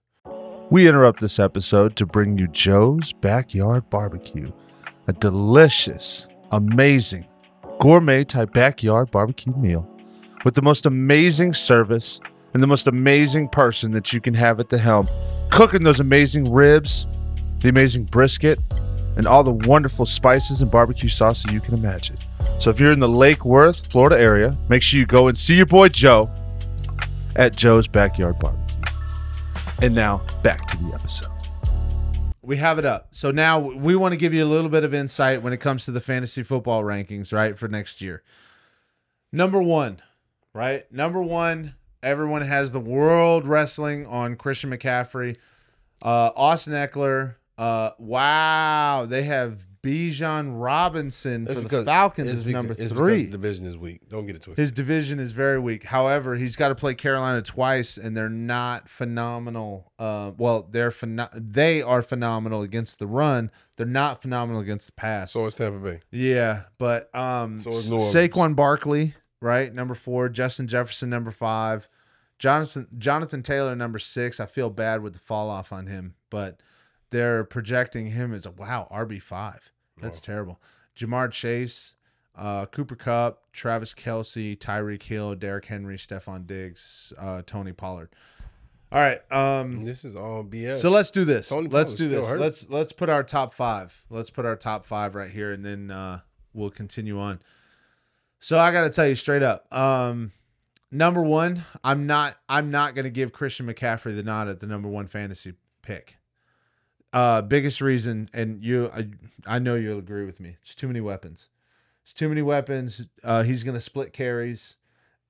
[0.73, 4.51] We interrupt this episode to bring you Joe's Backyard Barbecue,
[5.05, 7.27] a delicious, amazing,
[7.77, 9.87] gourmet type backyard barbecue meal
[10.43, 12.19] with the most amazing service
[12.55, 15.07] and the most amazing person that you can have at the helm,
[15.51, 17.05] cooking those amazing ribs,
[17.59, 18.57] the amazing brisket,
[19.15, 22.17] and all the wonderful spices and barbecue sauces you can imagine.
[22.57, 25.55] So if you're in the Lake Worth, Florida area, make sure you go and see
[25.55, 26.31] your boy Joe
[27.35, 28.62] at Joe's Backyard Barbecue.
[29.81, 31.29] And now back to the episode.
[32.41, 33.07] we have it up.
[33.11, 35.85] So now we want to give you a little bit of insight when it comes
[35.85, 38.23] to the fantasy football rankings, right, for next year.
[39.31, 40.01] Number one,
[40.53, 40.89] right?
[40.91, 45.37] Number one, everyone has the world wrestling on Christian McCaffrey.
[46.01, 47.35] Uh, Austin Ekeler.
[47.57, 53.23] Uh, wow, they have Bijan Robinson for the Falcons as because- number because three.
[53.25, 54.07] the division is weak.
[54.07, 54.61] Don't get it twisted.
[54.61, 55.83] His division is very weak.
[55.83, 59.91] However, he's got to play Carolina twice, and they're not phenomenal.
[59.99, 63.51] Uh, well, they're pheno- they are phenomenal against the run.
[63.75, 65.31] They're not phenomenal against the pass.
[65.33, 65.99] so it's Tampa Bay.
[66.11, 69.73] yeah, but um, So is Saquon Barkley right?
[69.73, 70.29] Number four.
[70.29, 71.89] Justin Jefferson, number five.
[72.39, 74.39] Jonathan Jonathan Taylor, number six.
[74.39, 76.61] I feel bad with the fall off on him, but
[77.13, 79.71] they're projecting him as a wow RB five.
[80.01, 80.59] That's terrible.
[80.97, 81.95] Ja'Marr Chase,
[82.35, 88.09] uh, Cooper Kupp, Travis Kelce, Tyreek Hill, Derrick Henry, Stefon Diggs, uh, Tony Pollard.
[88.91, 89.21] All right.
[89.31, 90.77] Um, This is all BS.
[90.81, 91.49] so let's do this.
[91.49, 92.27] Tony let's Pollard's do this.
[92.27, 92.39] hurt.
[92.39, 94.03] Let's let's put our top five.
[94.09, 96.19] Let's put our top five right here, and then uh,
[96.53, 97.39] we'll continue on.
[98.39, 99.73] So I got to tell you straight up.
[99.73, 100.31] Um,
[100.91, 102.37] number one, I'm not.
[102.49, 106.17] I'm not going to give Christian McCaffrey the nod at the number one fantasy pick.
[107.13, 109.07] Uh, biggest reason, and you, I,
[109.45, 110.57] I know you'll agree with me.
[110.63, 111.49] It's too many weapons.
[112.03, 113.03] It's too many weapons.
[113.23, 114.75] Uh, he's going to split carries,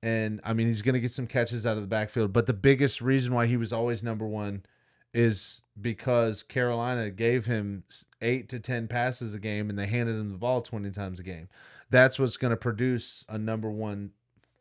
[0.02, 2.32] and I mean he's going to get some catches out of the backfield.
[2.32, 4.64] But the biggest reason why he was always number one
[5.12, 7.84] is because Carolina gave him
[8.22, 11.22] eight to ten passes a game, and they handed him the ball twenty times a
[11.22, 11.48] game.
[11.90, 14.12] That's what's going to produce a number one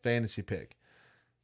[0.04, 0.78] fantasy pick.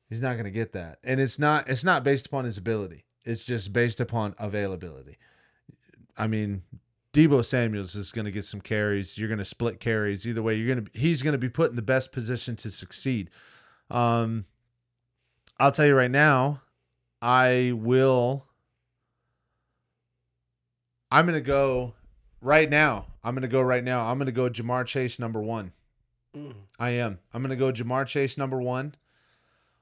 [0.09, 1.69] He's not going to get that, and it's not.
[1.69, 3.05] It's not based upon his ability.
[3.23, 5.17] It's just based upon availability.
[6.17, 6.63] I mean,
[7.13, 9.17] Deebo Samuel's is going to get some carries.
[9.17, 10.27] You're going to split carries.
[10.27, 10.99] Either way, you're going to.
[10.99, 13.29] He's going to be put in the best position to succeed.
[13.89, 14.45] Um,
[15.59, 16.61] I'll tell you right now,
[17.21, 18.45] I will.
[21.11, 21.95] I'm going to go
[22.41, 23.07] right now.
[23.23, 24.05] I'm going to go right now.
[24.05, 25.73] I'm going to go Ja'Marr Chase number one.
[26.35, 26.53] Mm.
[26.79, 27.19] I am.
[27.33, 28.95] I'm going to go Ja'Marr Chase number one.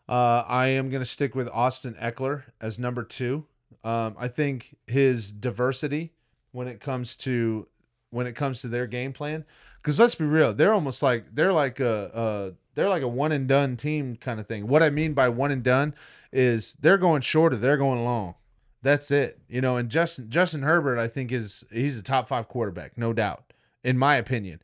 [0.07, 3.45] Uh, I am going to stick with Austin Ekeler as number two.
[3.84, 6.13] Um, I think his diversity
[6.57, 7.67] when it comes to
[8.09, 9.45] when it comes to their game plan,
[9.79, 13.31] because let's be real, they're almost like they're like a, a they're like a one
[13.31, 14.67] and done team kind of thing.
[14.67, 15.93] What I mean by one and done
[16.33, 18.33] is they're going shorter, they're going long.
[18.81, 19.77] That's it, you know.
[19.77, 23.53] And Justin Justin Herbert, I think is he's a top five quarterback, no doubt,
[23.83, 24.59] in my opinion.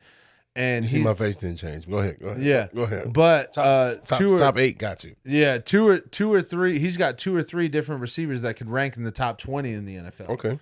[0.55, 1.87] And You see my face didn't change.
[1.87, 2.19] Go ahead.
[2.19, 2.43] Go ahead.
[2.43, 2.67] Yeah.
[2.73, 3.13] Go ahead.
[3.13, 5.15] but Top, uh, top, two or, top eight got you.
[5.25, 6.79] yeah, two or two or three.
[6.79, 9.85] He's got two or three different receivers that could rank in the top twenty in
[9.85, 10.29] the NFL.
[10.29, 10.59] Okay.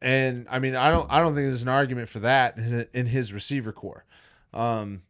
[0.00, 2.58] And I mean, I don't, I don't think there's an argument for that
[2.92, 4.04] in- his receiver core.
[4.54, 5.02] Um,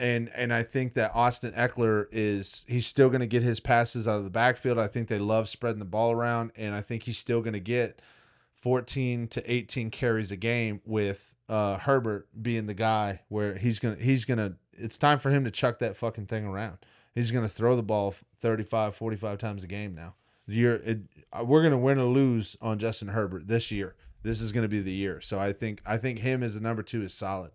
[0.00, 4.06] and and I think that Austin Ekeler is he's still going to get his passes
[4.06, 4.78] out of the backfield.
[4.78, 7.60] I think they love spreading the ball around, and I think he's still going to
[7.60, 8.00] get
[8.54, 13.96] 14 to 18 carries a game with uh, Herbert being the guy where he's gonna
[13.96, 14.54] he's gonna.
[14.72, 16.78] It's time for him to chuck that fucking thing around.
[17.14, 20.14] He's gonna throw the ball 35, 45 times a game now.
[20.46, 21.00] You're it,
[21.42, 23.94] we're gonna win or lose on Justin Herbert this year.
[24.28, 25.22] This is gonna be the year.
[25.22, 27.52] So I think I think him as the number two is solid.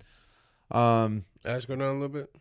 [0.72, 2.36] Um, Ash go down a little bit.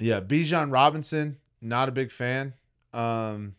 [0.00, 2.54] yeah, Bijan Robinson, not a big fan.
[2.92, 3.54] Um,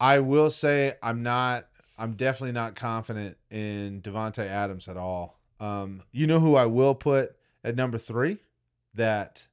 [0.00, 1.68] I will say I'm not.
[1.96, 5.38] I'm definitely not confident in Davante Adams at all.
[5.60, 8.38] Um, you know who I will put at number three
[8.94, 9.46] that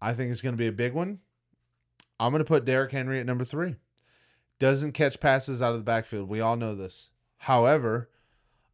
[0.00, 1.20] I think is going to be a big one.
[2.18, 3.76] I'm going to put Derrick Henry at number three.
[4.58, 6.28] Doesn't catch passes out of the backfield.
[6.28, 7.10] We all know this.
[7.36, 8.08] However,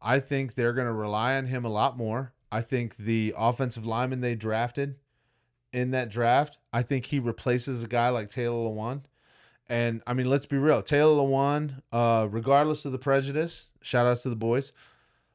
[0.01, 2.33] I think they're going to rely on him a lot more.
[2.51, 4.95] I think the offensive lineman they drafted
[5.73, 9.01] in that draft, I think he replaces a guy like Taylor Lewan.
[9.69, 10.81] And I mean, let's be real.
[10.81, 14.71] Taylor Lewan, uh, regardless of the prejudice, shout outs to the boys.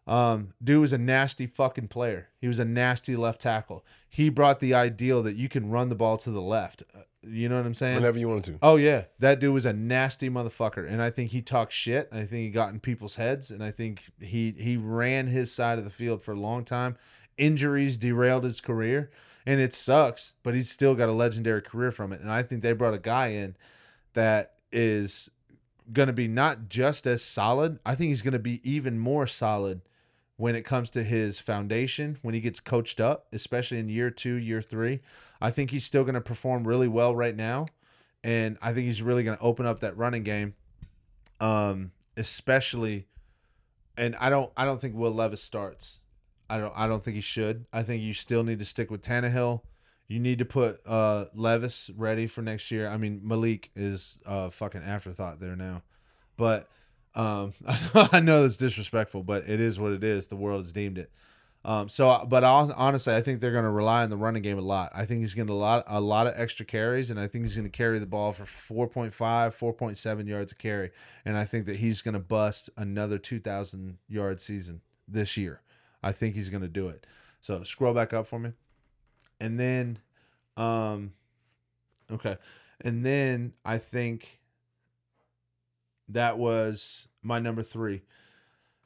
[0.06, 2.28] Um, dude was a nasty fucking player.
[2.40, 3.84] He was a nasty left tackle.
[4.08, 6.82] He brought the ideal that you can run the ball to the left.
[7.24, 7.96] You know what I'm saying?
[7.96, 8.58] Whenever you want to.
[8.62, 12.08] Oh yeah, that dude was a nasty motherfucker, and I think he talked shit.
[12.10, 15.78] I think he got in people's heads, and I think he he ran his side
[15.78, 16.96] of the field for a long time.
[17.38, 19.10] Injuries derailed his career,
[19.46, 22.20] and it sucks, but he's still got a legendary career from it.
[22.20, 23.56] And I think they brought a guy in
[24.14, 25.30] that is
[25.92, 27.78] going to be not just as solid.
[27.86, 29.82] I think he's going to be even more solid
[30.42, 34.34] when it comes to his foundation when he gets coached up, especially in year two,
[34.34, 34.98] year three.
[35.40, 37.66] I think he's still going to perform really well right now,
[38.24, 40.54] and I think he's really going to open up that running game,
[41.38, 43.06] um, especially.
[43.96, 46.00] And I don't, I don't think Will Levis starts.
[46.50, 47.66] I don't, I don't think he should.
[47.72, 49.60] I think you still need to stick with Tannehill.
[50.08, 52.88] You need to put uh, Levis ready for next year.
[52.88, 55.82] I mean, Malik is a fucking afterthought there now,
[56.36, 56.68] but
[57.14, 57.52] um,
[57.94, 60.28] I know that's disrespectful, but it is what it is.
[60.28, 61.10] The world has deemed it.
[61.64, 64.58] Um, so, but I'll, honestly, I think they're going to rely on the running game
[64.58, 64.90] a lot.
[64.94, 67.44] I think he's going to a lot, a lot of extra carries, and I think
[67.44, 70.90] he's going to carry the ball for 4.5, 4.7 yards a carry,
[71.24, 75.60] and I think that he's going to bust another 2,000 yard season this year.
[76.02, 77.06] I think he's going to do it.
[77.40, 78.52] So scroll back up for me,
[79.40, 80.00] and then,
[80.56, 81.12] um,
[82.10, 82.38] okay,
[82.80, 84.40] and then I think
[86.08, 88.02] that was my number three.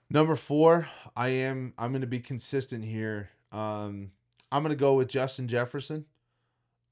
[0.08, 3.30] Number four, I am I'm gonna be consistent here.
[3.52, 4.12] Um,
[4.52, 6.06] I'm gonna go with Justin Jefferson.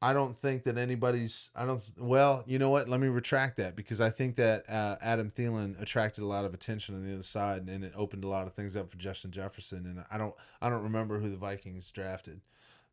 [0.04, 1.50] I don't think that anybody's.
[1.56, 1.80] I don't.
[1.96, 2.90] Well, you know what?
[2.90, 6.52] Let me retract that because I think that uh, Adam Thielen attracted a lot of
[6.52, 9.30] attention on the other side, and it opened a lot of things up for Justin
[9.30, 9.86] Jefferson.
[9.86, 10.34] And I don't.
[10.60, 12.42] I don't remember who the Vikings drafted,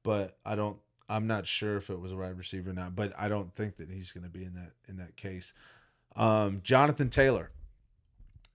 [0.03, 0.77] but I don't.
[1.09, 2.95] I'm not sure if it was a wide receiver or not.
[2.95, 5.53] But I don't think that he's going to be in that in that case.
[6.15, 7.51] Um, Jonathan Taylor.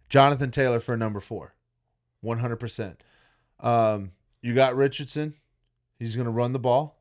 [0.08, 1.54] Jonathan Taylor for number four,
[2.20, 3.02] one hundred percent.
[3.60, 5.34] Um, you got Richardson.
[5.98, 7.00] He's going to run the ball.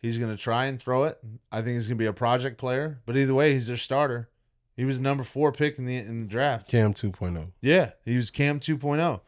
[0.00, 1.18] He's going to try and throw it.
[1.52, 4.28] I think he's going to be a project player, but either way, he's their starter.
[4.76, 6.66] He was number four pick in the in the draft.
[6.68, 7.48] Cam 2.0.
[7.60, 9.20] Yeah, he was Cam 2.0.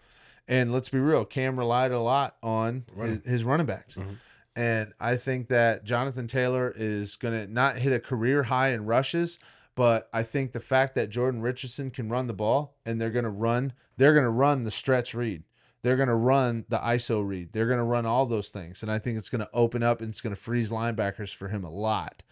[0.48, 3.16] And let's be real, Cam relied a lot on Running.
[3.16, 3.94] his, his running backs.
[3.96, 4.16] Mhm.
[4.56, 8.84] And I think that Jonathan Taylor is going to not hit a career high in
[8.86, 9.38] rushes,
[9.74, 13.24] but I think the fact that Jordan Richardson can run the ball and they're going
[13.24, 15.42] to run, they're going to run the stretch read.
[15.82, 17.52] They're going to run the ISO read.
[17.52, 18.82] They're going to run all those things.
[18.82, 21.48] And I think it's going to open up and it's going to freeze linebackers for
[21.48, 22.22] him a lot.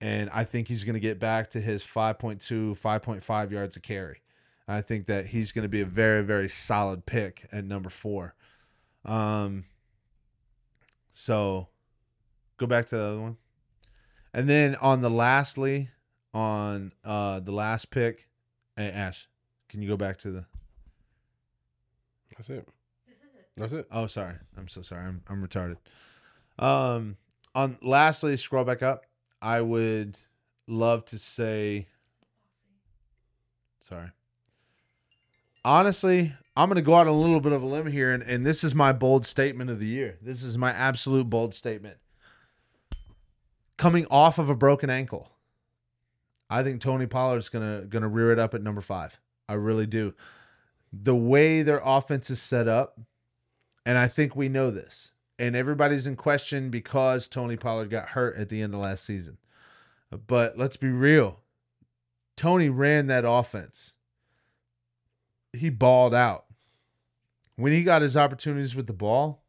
[0.00, 2.38] And I think he's going to get back to his 5.2,
[2.78, 4.20] 5.5 yards a carry.
[4.68, 8.34] I think that he's going to be a very, very solid pick at number four.
[9.04, 9.64] Um,
[11.12, 11.68] so
[12.58, 13.36] go back to the other one.
[14.32, 15.90] And then on the lastly,
[16.34, 18.28] on uh the last pick,
[18.76, 19.28] hey, Ash,
[19.68, 20.44] can you go back to the
[22.36, 22.68] That's it.
[23.56, 23.86] That's it.
[23.92, 24.34] Oh, sorry.
[24.58, 25.06] I'm so sorry.
[25.06, 25.76] I'm I'm retarded.
[26.58, 27.16] Um
[27.54, 29.06] on lastly, scroll back up.
[29.40, 30.18] I would
[30.66, 31.86] love to say
[33.80, 34.10] sorry.
[35.64, 38.44] Honestly, I'm gonna go out on a little bit of a limb here, and, and
[38.44, 40.18] this is my bold statement of the year.
[40.20, 41.98] This is my absolute bold statement.
[43.76, 45.30] Coming off of a broken ankle.
[46.54, 49.18] I think Tony Pollard's gonna gonna rear it up at number five.
[49.48, 50.14] I really do.
[50.92, 53.00] The way their offense is set up,
[53.84, 55.10] and I think we know this.
[55.36, 59.38] And everybody's in question because Tony Pollard got hurt at the end of last season.
[60.28, 61.40] But let's be real.
[62.36, 63.96] Tony ran that offense.
[65.52, 66.44] He balled out.
[67.56, 69.42] When he got his opportunities with the ball,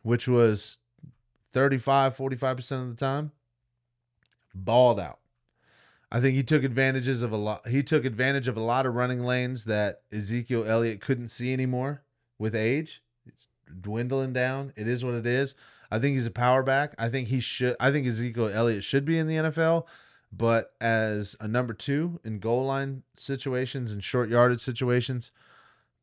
[0.00, 0.78] which was
[1.52, 3.32] 35, 45% of the time,
[4.54, 5.18] balled out.
[6.14, 7.66] I think he took advantages of a lot.
[7.66, 12.04] He took advantage of a lot of running lanes that Ezekiel Elliott couldn't see anymore
[12.38, 13.02] with age.
[13.26, 13.48] It's
[13.80, 14.72] dwindling down.
[14.76, 15.56] It is what it is.
[15.90, 16.94] I think he's a power back.
[17.00, 17.74] I think he should.
[17.80, 19.86] I think Ezekiel Elliott should be in the NFL,
[20.32, 25.32] but as a number two in goal line situations and short yardage situations.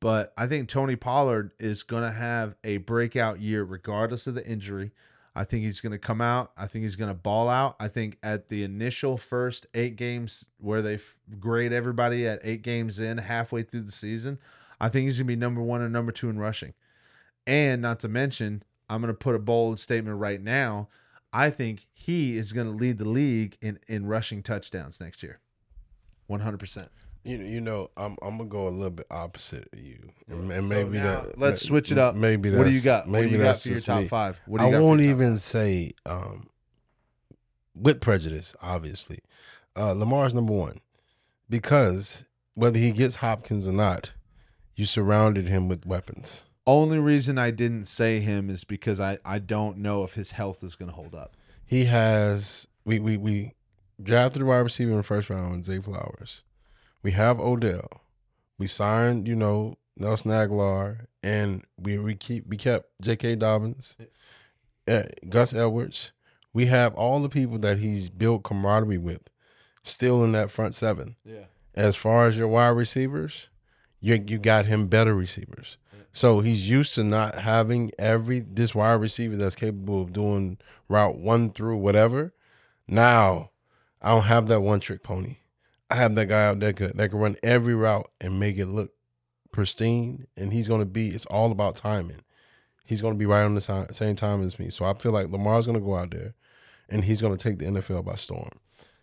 [0.02, 4.46] But I think Tony Pollard is going to have a breakout year regardless of the
[4.46, 4.92] injury.
[5.34, 6.52] I think he's going to come out.
[6.58, 7.76] I think he's going to ball out.
[7.80, 11.00] I think at the initial first eight games where they
[11.40, 14.40] grade everybody at eight games in, halfway through the season,
[14.80, 16.74] I think he's going to be number one or number two in rushing.
[17.48, 20.90] And not to mention, I'm going to put a bold statement right now.
[21.32, 25.40] I think he is going to lead the league in, in rushing touchdowns next year.
[26.30, 26.90] 100%.
[27.24, 30.52] You know, you know, I'm I'm gonna go a little bit opposite of you, and,
[30.52, 31.38] and maybe now, that.
[31.38, 32.16] let's switch it up.
[32.16, 33.08] Maybe What do you that's- got?
[33.08, 34.08] What do Maybe you got that's for your top me.
[34.08, 34.40] five?
[34.48, 36.48] What do you I won't even say um,
[37.76, 39.20] with prejudice, obviously.
[39.76, 40.82] Uh, Lamar's number one
[41.50, 44.12] because whether he gets Hopkins or not,
[44.76, 46.42] you surrounded him with weapons.
[46.68, 50.64] Only reason I didn't say him is because I, I don't know if his health
[50.64, 51.36] is going to hold up.
[51.66, 53.54] He has we we we
[54.02, 56.44] drafted a wide receiver in the first round, Zay Flowers.
[57.04, 58.02] We have Odell.
[58.58, 63.36] We signed, you know, Nelson Agholor, and we we keep we kept J.K.
[63.36, 63.96] Dobbins,
[64.88, 66.12] uh, Gus Edwards.
[66.54, 69.30] We have all the people that he's built camaraderie with,
[69.84, 71.16] still in that front seven.
[71.24, 71.46] Yeah.
[71.74, 73.50] As far as your wide receivers,
[74.00, 75.78] you you got him better receivers.
[76.14, 80.58] So he's used to not having every this wide receiver that's capable of doing
[80.90, 82.34] route one through whatever.
[82.88, 83.52] Now,
[84.02, 85.38] I don't have that one trick pony.
[85.92, 88.68] I have that guy out there that, that can run every route and make it
[88.68, 88.92] look
[89.52, 90.28] pristine.
[90.38, 91.10] And he's going to be.
[91.10, 92.22] It's all about timing.
[92.86, 94.70] He's going to be right on the si- same time as me.
[94.70, 96.34] So I feel like Lamar's going to go out there,
[96.90, 98.50] and he's going to take the NFL by storm.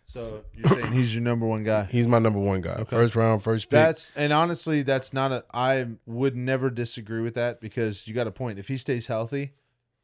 [0.07, 1.83] So you're saying he's your number one guy?
[1.83, 2.73] He's my number one guy.
[2.73, 2.95] Okay.
[2.95, 3.71] First round, first pick.
[3.71, 5.45] That's and honestly, that's not a.
[5.53, 8.57] I would never disagree with that because you got a point.
[8.57, 9.53] If he stays healthy,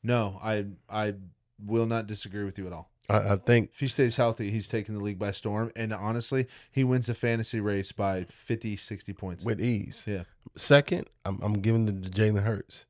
[0.04, 1.16] no, I I
[1.64, 2.92] will not disagree with you at all.
[3.10, 5.72] I, I think If he stays healthy, he's taking the league by storm.
[5.76, 9.44] And honestly, he wins the fantasy race by 50, 60 points.
[9.46, 10.06] with ease.
[10.08, 10.24] Yeah.
[10.56, 12.86] Second, I'm, I'm giving it to Jalen Hurts,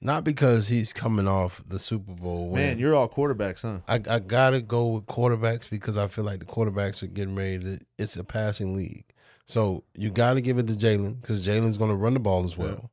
[0.00, 2.50] not because he's coming off the Super Bowl.
[2.50, 2.62] Win.
[2.62, 3.80] Man, you're all quarterbacks, huh?
[3.88, 7.58] I, I gotta go with quarterbacks because I feel like the quarterbacks are getting ready
[7.58, 7.80] to.
[7.98, 9.04] It's a passing league,
[9.46, 12.44] so you got to give it to Jalen because Jalen's going to run the ball
[12.44, 12.90] as well.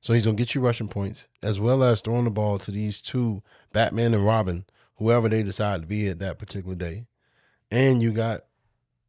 [0.00, 2.70] So he's going to get you rushing points as well as throwing the ball to
[2.70, 3.42] these two
[3.72, 4.66] Batman and Robin
[4.96, 7.06] whoever they decide to be at that particular day,
[7.70, 8.42] and you got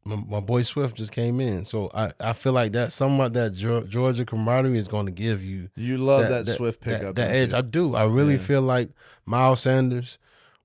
[0.04, 1.64] my, my boy Swift just came in.
[1.64, 5.68] So I, I feel like that somewhat that Georgia camaraderie is going to give you
[5.74, 7.14] You love that, Swift that- pickup.
[7.16, 7.52] That, don't edge?
[7.52, 7.94] I do.
[7.94, 8.40] I really Yeah.
[8.42, 8.90] feel like
[9.24, 10.18] Miles Sanders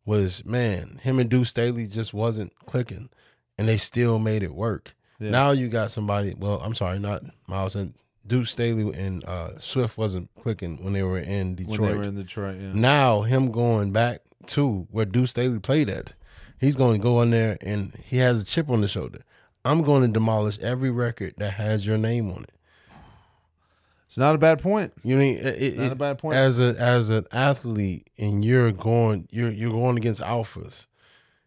[0.05, 0.99] was man.
[1.03, 3.09] Him and Deuce Staley just wasn't clicking,
[3.57, 4.95] and they still made it work.
[5.19, 5.29] Yeah.
[5.31, 6.33] Now you got somebody.
[6.35, 7.93] Well, I'm sorry, not Miles and
[8.25, 11.79] Deuce Staley and uh, Swift wasn't clicking when they were in Detroit.
[11.79, 12.59] when they were in Detroit.
[12.61, 12.71] Yeah.
[12.73, 16.13] Now him going back to where Deuce Staley played at,
[16.59, 19.23] he's going to go in there and he has a chip on the shoulder.
[19.63, 22.53] I'm going to demolish every record that has your name on it.
[24.07, 24.91] It's not a bad point.
[25.03, 26.35] You mean it, it- Not a bad point.
[26.35, 30.87] as a as an athlete and you're going you're you're going against alphas.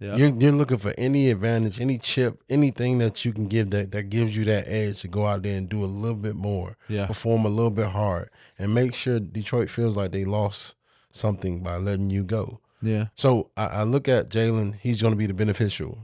[0.00, 0.16] Yeah.
[0.16, 4.04] You're you're looking for any advantage, any chip, anything that you can give that that
[4.04, 7.06] gives you that edge to go out there and do a little bit more, Yeah.
[7.06, 10.74] perform a little bit hard, and make sure Detroit feels like they lost
[11.12, 12.60] something by letting you go.
[12.84, 13.06] Yeah.
[13.14, 15.98] So I, I look at Jalen; he's going to be the beneficial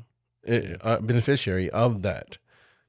[0.46, 2.38] eh, uh, beneficiary of that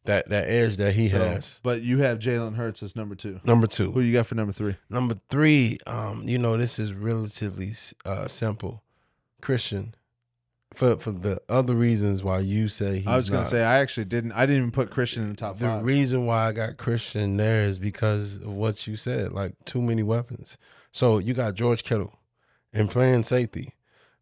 [0.06, 1.60] that that edge that he So, has.
[1.62, 3.40] but you have Jalen Hurts as number two.
[3.44, 4.76] Number two, Who you got for number three?
[4.90, 7.72] Number three, um, you know, this is relatively
[8.06, 8.82] uh, simple.
[9.42, 9.94] Christian,
[10.74, 13.50] for for the other reasons why you say he's I was gonna not.
[13.52, 14.32] say I actually didn't.
[14.34, 15.84] I didn't even put Christian in the top the five.
[15.84, 20.04] reason why I got Christian there is because of what you said, like too many
[20.04, 20.58] weapons.
[20.92, 22.14] So you got George Kittle
[22.74, 23.74] and playing safety.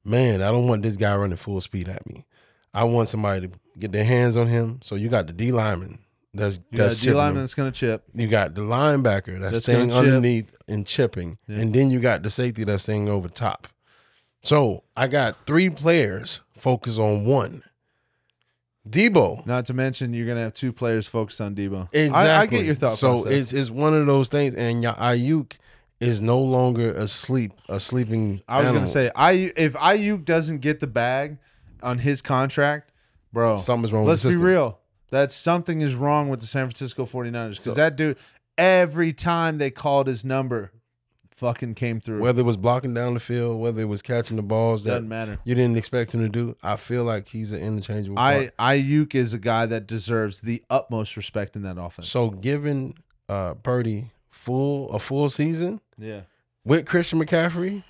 [0.05, 2.25] Man, I don't want this guy running full speed at me.
[2.73, 4.79] I want somebody to get their hands on him.
[4.83, 5.99] So you got the D lineman
[6.33, 8.03] that's you got that's D lineman that's gonna chip.
[8.13, 11.57] You got the linebacker that's, That's staying underneath and chipping, Yeah.
[11.57, 13.67] and then you got the safety that's staying over top.
[14.43, 17.63] So I got three players focus on one.
[18.87, 19.45] Deebo.
[19.45, 21.89] Not to mention you're gonna have two players focused on Deebo.
[21.93, 22.29] Exactly.
[22.29, 23.41] I, I get your thought So process.
[23.41, 25.57] it's it's one of those things, and Aiyuk
[25.99, 28.41] is no longer asleep, a sleeping.
[28.47, 28.81] I was animal.
[28.81, 31.37] gonna say I if Aiyuk doesn't get the bag
[31.83, 32.91] on his contract,
[33.33, 33.57] bro.
[33.57, 34.05] something's wrong.
[34.05, 34.47] let's with the be system.
[34.47, 34.79] real.
[35.11, 38.17] That something is wrong with the San Francisco 49ers because that dude
[38.57, 40.71] every time they called his number,
[41.35, 42.21] fucking came through.
[42.21, 45.09] Whether it was blocking down the field, whether it was catching the balls that Doesn't
[45.09, 45.39] matter.
[45.43, 48.19] you didn't expect him to do, I feel like he's an interchangeable.
[48.19, 48.51] I.
[48.59, 52.07] Aiyuk is a guy that deserves the utmost respect in that offense.
[52.09, 52.95] so giving
[53.27, 55.81] uh Purdy full a full season.
[55.99, 56.21] Yeah,
[56.65, 57.83] with Christian McCaffrey,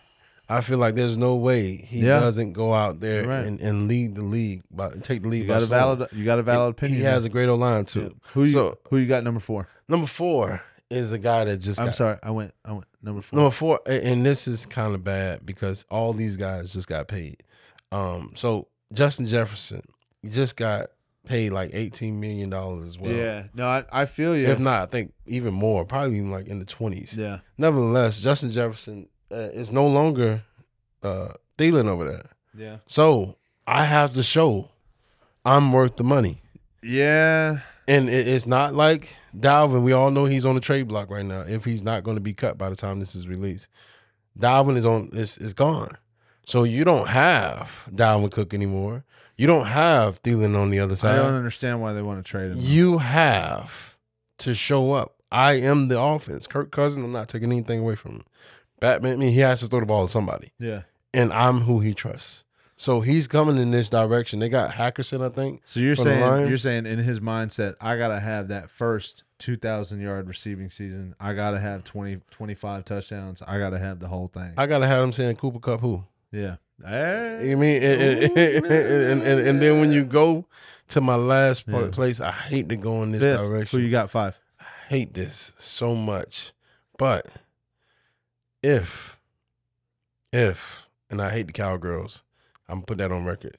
[0.50, 2.20] I feel like there's no way he Yeah.
[2.20, 3.46] doesn't go out there right.
[3.46, 5.44] and, and lead the league, but take the lead.
[5.44, 7.00] you by got a valid you got a valid opinion.
[7.00, 8.02] He has a great O line too.
[8.02, 8.32] Yeah.
[8.34, 9.68] Who you So who you got number four?
[9.88, 13.22] number four is a guy that just I'm got, sorry, I went I went number
[13.22, 13.38] four.
[13.38, 17.44] Number four, and this is kind of bad because all these guys just got paid.
[17.92, 19.84] Um, so Justin Jefferson
[20.28, 20.88] just got
[21.30, 23.14] paid like eighteen million dollars as well.
[23.14, 24.48] yeah, no, I, I feel you.
[24.48, 27.14] If not, I think even more, probably even like in the twenties.
[27.16, 30.42] yeah, Nevertheless, Justin Jefferson uh, is no longer
[31.04, 32.26] uh, Thielen over there.
[32.58, 34.72] yeah, So I have to show
[35.46, 36.42] I'm worth the money.
[36.84, 37.60] yeah.
[37.88, 39.82] And it, it's not like Dalvin.
[39.84, 41.40] We all know he's on the trade block right now.
[41.42, 43.68] If he's not going to be cut by the time this is released,
[44.38, 45.98] Dalvin is on is is gone.
[46.46, 49.06] So you don't have Dalvin Cook anymore.
[49.40, 51.18] You don't have Thielen on the other side.
[51.18, 52.58] I don't understand why they want to trade him.
[52.60, 53.96] You have
[54.40, 55.16] to show up.
[55.32, 56.46] I am the offense.
[56.46, 57.06] Kirk Cousins.
[57.06, 58.24] I'm not taking anything away from him.
[58.82, 59.14] Batman.
[59.14, 60.82] I mean, he has to throw the ball to somebody, yeah.
[61.14, 62.44] and I'm who he trusts.
[62.76, 64.40] So he's coming in this direction.
[64.40, 65.62] They got Hackerson, I think.
[65.66, 70.28] So you're saying you're saying in his mindset, I gotta have that first 2,000 yard
[70.28, 71.16] receiving season.
[71.18, 73.42] I gotta have 20, 25 touchdowns.
[73.48, 74.52] I gotta have the whole thing.
[74.58, 76.04] I gotta have him saying Cooper Kupp who.
[76.32, 76.56] Yeah.
[76.86, 77.50] Hey.
[77.50, 80.46] You mean and, and, and, and, then when you go
[80.90, 83.40] to my last place, I hate to go in this Fifth.
[83.40, 83.80] direction.
[83.80, 84.40] Who you got five?
[84.60, 86.54] I hate this so much.
[86.98, 87.28] But
[88.64, 89.18] if,
[90.32, 92.24] if, and I hate the cowgirls,
[92.68, 93.58] I'm gonna put that on record.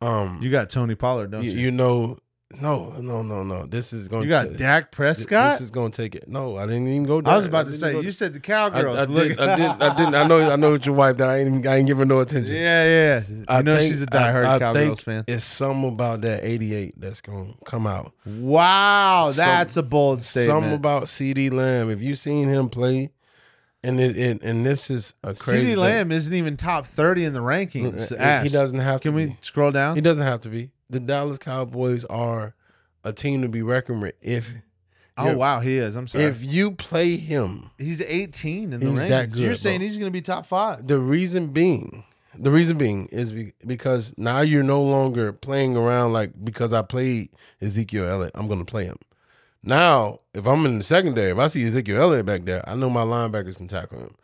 [0.00, 1.52] Um, You got Tony Pollard, don't you?
[1.52, 2.18] you know,
[2.60, 3.66] no, no, no, no.
[3.66, 4.22] This is going.
[4.22, 5.52] To You got to, Dak Prescott.
[5.52, 6.28] This is going to take it.
[6.28, 7.20] No, I didn't even go.
[7.20, 7.32] Down.
[7.34, 8.96] I was about to say you said the I, cowgirls.
[8.96, 9.40] I Look- did.
[9.40, 9.66] I did.
[9.82, 10.14] I didn't.
[10.14, 10.40] I know.
[10.52, 11.16] I know it's your wife.
[11.16, 11.48] That I ain't.
[11.48, 12.54] even- I ain't giving no attention.
[12.54, 13.22] yeah, yeah.
[13.28, 15.24] You I know think- she's a diehard I- I Cowgirls fan.
[15.26, 18.12] It's something about that 88 that's gonna come out.
[18.26, 20.50] Wow, Some- that's a bold statement.
[20.56, 21.90] Something about CeeDee Lamb.
[21.90, 23.10] If you seen him play,
[23.84, 25.68] and it, it and this is a crazy.
[25.72, 25.76] Thing.
[25.78, 28.16] Lamb isn't even top 30 in the rankings.
[28.16, 29.18] Ash, He doesn't have Can to.
[29.18, 29.38] Can we be.
[29.42, 29.96] scroll down?
[29.96, 30.70] He doesn't have to be.
[30.92, 32.54] The Dallas Cowboys are
[33.02, 34.14] a team to be reckoned with.
[34.22, 34.52] If
[35.16, 35.96] oh wow, he is.
[35.96, 36.24] I'm sorry.
[36.24, 39.08] if you play him, he's 18 in the He's rankings.
[39.08, 39.84] that good, You're saying bro.
[39.86, 40.86] he's going to be top five.
[40.86, 42.04] the reason being,
[42.38, 43.32] the reason being is
[43.66, 47.30] because now you're no longer playing around like because I played
[47.60, 48.98] Ezekiel Elliott, I'm going to play him.
[49.62, 52.90] Now, if I'm in the secondary, if I see Ezekiel Elliott back there, I know
[52.90, 54.14] my linebackers can tackle him.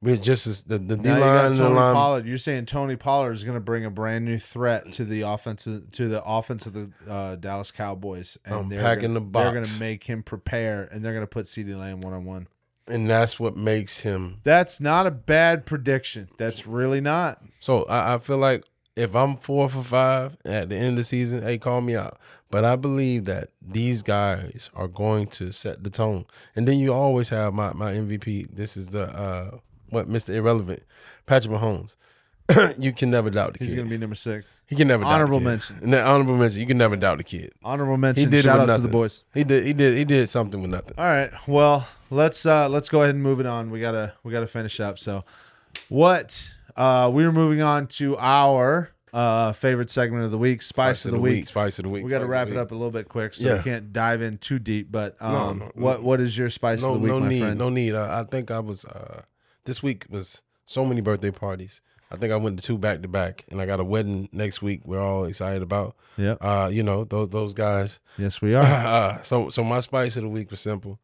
[0.00, 1.94] We're just as the the D line the line.
[1.94, 2.26] Pollard.
[2.26, 5.90] You're saying Tony Pollard is going to bring a brand new threat to the offensive
[5.92, 9.64] to the offense of the uh, Dallas Cowboys, and they're Unpacking gonna, the They're going
[9.64, 12.46] to make him prepare, and they're going to put Ceedee Lamb one on one.
[12.86, 14.38] and that's what makes him.
[14.44, 16.28] That's not a bad prediction.
[16.38, 17.42] That's really not.
[17.60, 18.64] So I, I feel like
[18.96, 22.18] if I'm four for five at the end of the season, hey, call me out.
[22.50, 26.24] But I believe that these guys are going to set the tone.
[26.56, 28.54] And then you always have my my MVP.
[28.54, 29.58] This is the uh
[29.90, 30.34] what Mr.
[30.34, 30.82] Irrelevant,
[31.26, 31.96] Patrick Mahomes.
[32.78, 33.68] you can never doubt the He's kid.
[33.68, 34.46] He's going to be number six.
[34.66, 35.74] he can never Honorable doubt the mention.
[35.76, 35.84] kid.
[35.84, 36.60] And that honorable mention.
[36.60, 37.52] You can never doubt the kid.
[37.62, 38.24] Honorable mention.
[38.24, 39.22] He did Shout out with to the boys.
[39.34, 39.66] He did.
[39.66, 39.98] He did.
[39.98, 40.94] He did something with nothing.
[40.96, 41.30] All right.
[41.46, 43.70] Well, let's uh let's go ahead and move it on.
[43.70, 44.98] We gotta we gotta finish up.
[44.98, 45.24] So,
[45.90, 51.04] what uh we were moving on to our uh favorite segment of the week, spice,
[51.04, 51.48] of the, week.
[51.48, 52.04] Spice of the week.
[52.04, 52.58] We got to Spice of the wrap it week.
[52.60, 53.56] up a little bit quick, so Yeah.
[53.58, 54.90] we can't dive in too deep.
[54.90, 57.28] But um, No, no, what what is your spice no, of the week, no my
[57.28, 57.58] need, friend?
[57.58, 57.94] no need.
[57.94, 58.86] I, I think I was.
[58.86, 59.20] uh
[59.68, 61.82] This week was so many birthday parties.
[62.10, 64.62] I think I went to two back to back, and I got a wedding next
[64.62, 64.80] week.
[64.86, 65.94] We're all excited about.
[66.16, 66.36] Yeah.
[66.40, 68.00] Uh, you know those those guys.
[68.16, 68.62] Yes, we are.
[68.64, 70.98] Uh, so so my spice of the week was simple.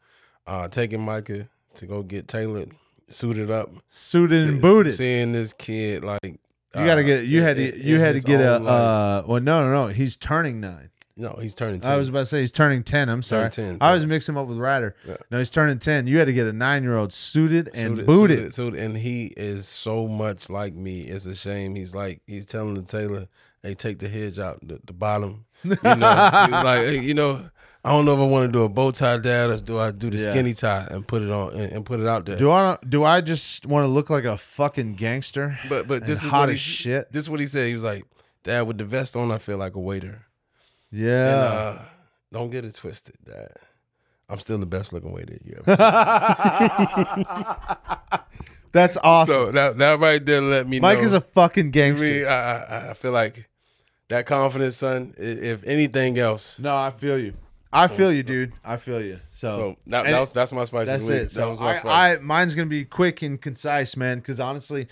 [0.47, 2.71] Uh, taking Micah to go get tailored,
[3.09, 4.95] suited up, Suited and see- booted.
[4.95, 6.39] Seeing this kid like you
[6.73, 7.25] got to uh, get.
[7.27, 7.75] You in- had to.
[7.75, 8.59] in- You in had to get a.
[8.61, 8.67] life.
[8.67, 9.87] Uh, well, no, no, no.
[9.93, 10.89] He's turning nine.
[11.17, 11.81] No, he's turning.
[11.81, 11.91] 10.
[11.93, 13.09] I was about to say he's turning ten.
[13.09, 13.49] I'm sorry.
[13.51, 14.97] Turning 10, I was mixing him up with Ryder.
[15.07, 15.17] Yeah.
[15.31, 16.07] No, he's turning ten.
[16.07, 18.39] You had to get a nine year old suited and Suited- booted.
[18.39, 21.03] suited- suited, and he is so much like me.
[21.03, 21.75] It's a shame.
[21.77, 23.29] He's like he's telling the tailor,
[23.63, 27.15] "Hey, take the hedge out, the, the bottom." You know, he was like, hey, you
[27.15, 27.41] know,
[27.85, 29.93] I don't know if I want to do a bow tie dad or do I
[29.93, 30.31] do the Yeah.
[30.31, 32.37] skinny tie and put it on and, and put it out there.
[32.37, 32.77] Do I?
[32.87, 35.59] Do I just want to look like a fucking gangster?
[35.69, 37.11] but but this is hot as shit.
[37.13, 37.69] This is what he said.
[37.69, 38.05] He was like,
[38.43, 40.27] "Dad, with the vest on, I feel like a waiter."
[40.95, 41.27] Yeah.
[41.29, 41.79] And uh,
[42.33, 43.53] don't get it twisted, Dad.
[44.29, 47.27] I'm still the best looking waiter you ever seen.
[48.73, 49.35] That's awesome.
[49.35, 51.05] so that that right there let me Mike know.
[51.05, 52.07] is a fucking gangster.
[52.07, 53.49] mean, I, I, I feel like
[54.09, 55.15] that confidence, son.
[55.17, 57.35] If anything else, no, I feel you.
[57.73, 58.53] I feel you, dude.
[58.65, 59.19] I feel you.
[59.31, 60.87] So, so that, that was that's my spice.
[60.87, 61.23] that's of the week.
[61.23, 61.25] it.
[61.25, 61.91] That So was my spice.
[61.91, 64.19] I, I, mine's gonna be quick and concise, man.
[64.19, 64.87] Because honestly,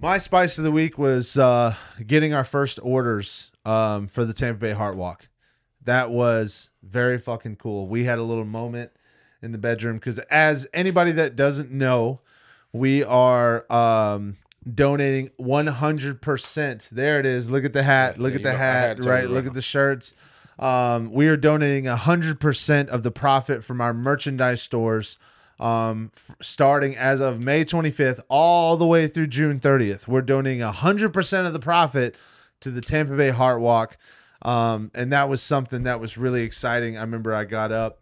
[0.00, 4.60] my spice of the week was uh, getting our first orders um, for the Tampa
[4.60, 5.28] Bay Heart Walk.
[5.84, 7.88] That was very fucking cool.
[7.88, 8.92] We had a little moment
[9.40, 12.20] in the bedroom because, as anybody that doesn't know,
[12.72, 14.36] we are um,
[14.72, 16.88] donating 100%.
[16.90, 17.50] There it is.
[17.50, 18.18] Look at the hat.
[18.18, 19.04] Look yeah, at the hat.
[19.04, 19.28] Right.
[19.28, 20.14] Look at the shirts.
[20.58, 25.18] Um, we are donating 100% of the profit from our merchandise stores
[25.58, 30.06] um, f- starting as of May 25th all the way through June 30th.
[30.06, 32.14] We're donating 100% of the profit
[32.62, 33.96] to the Tampa Bay Heart Walk.
[34.42, 36.96] Um, and that was something that was really exciting.
[36.96, 38.00] I remember I got up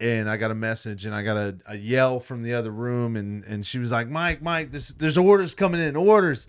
[0.00, 3.16] and I got a message and I got a, a yell from the other room
[3.16, 6.48] and and she was like, Mike, Mike, this, there's orders coming in, orders.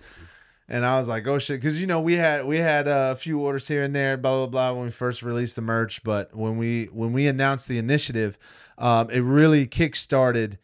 [0.71, 3.39] And I was like, oh shit, because you know we had we had a few
[3.39, 6.03] orders here and there, blah blah blah, when we first released the merch.
[6.03, 8.37] But when we when we announced the initiative,
[8.77, 10.57] um, it really kickstarted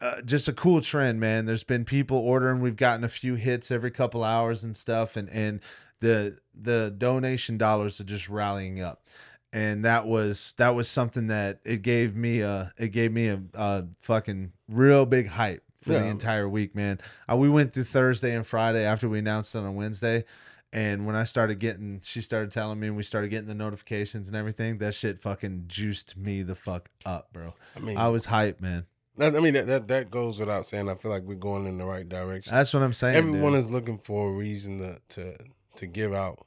[0.00, 1.46] uh, just a cool trend, man.
[1.46, 2.60] There's been people ordering.
[2.60, 5.60] We've gotten a few hits every couple hours and stuff, and and
[6.00, 9.06] the the donation dollars are just rallying up,
[9.52, 13.40] and that was that was something that it gave me a it gave me a,
[13.54, 17.00] a fucking real big hype for the entire week, man.
[17.30, 20.24] Uh, we went through Thursday and Friday after we announced it on Wednesday.
[20.72, 24.28] And when I started getting, she started telling me, and we started getting the notifications
[24.28, 24.78] and everything.
[24.78, 27.54] That shit fucking juiced me the fuck up, bro.
[27.76, 28.84] I mean, I was hyped, man.
[29.16, 30.90] that, I mean that, that that goes without saying.
[30.90, 32.52] I feel like we're going in the right direction.
[32.52, 33.16] That's what I'm saying.
[33.16, 33.60] Everyone dude.
[33.60, 35.36] is looking for a reason to to
[35.76, 36.38] to give out.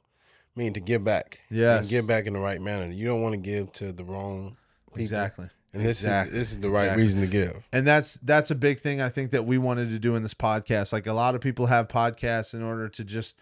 [0.56, 1.40] I mean, to give back.
[1.50, 1.82] Yes.
[1.82, 2.92] and give back in the right manner.
[2.92, 4.56] You don't want to give to the wrong
[4.88, 5.02] people.
[5.02, 5.48] exactly.
[5.72, 6.32] And this Exactly.
[6.36, 7.02] is this is the right Exactly.
[7.04, 7.62] reason to give.
[7.72, 10.34] and that's that's a big thing I think that we wanted to do in this
[10.34, 10.92] podcast.
[10.92, 13.36] Like a lot of people have podcasts in order to just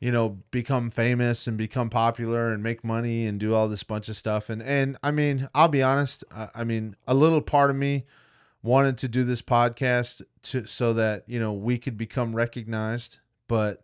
[0.00, 4.08] you know become famous and become popular and make money and do all this bunch
[4.08, 4.48] of stuff.
[4.48, 6.24] And and I mean, I'll be honest.
[6.34, 8.06] I, I mean, a little part of me
[8.62, 13.18] wanted to do this podcast to so that you know we could become recognized.
[13.48, 13.82] But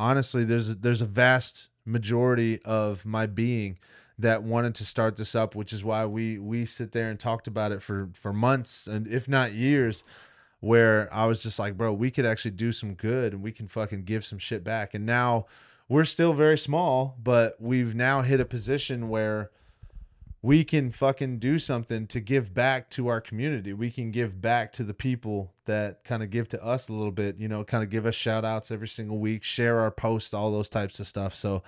[0.00, 3.78] honestly, there's a, there's a vast majority of my being
[4.18, 7.46] that wanted to start this up, which is why we we sit there and talked
[7.46, 10.02] about it for for months and if not years.
[10.62, 13.66] Where I was just like, bro, we could actually do some good and we can
[13.66, 14.92] fucking give some shit back.
[14.92, 15.46] And now
[15.88, 19.50] we're still very small, but we've now hit a position where
[20.42, 23.72] we can fucking do something to give back to our community.
[23.72, 27.12] We can give back to the people that kind of give to us a little
[27.12, 30.32] bit, you know, kind of give us shout outs every single week, share our posts,
[30.32, 31.34] all those types of stuff.
[31.34, 31.62] So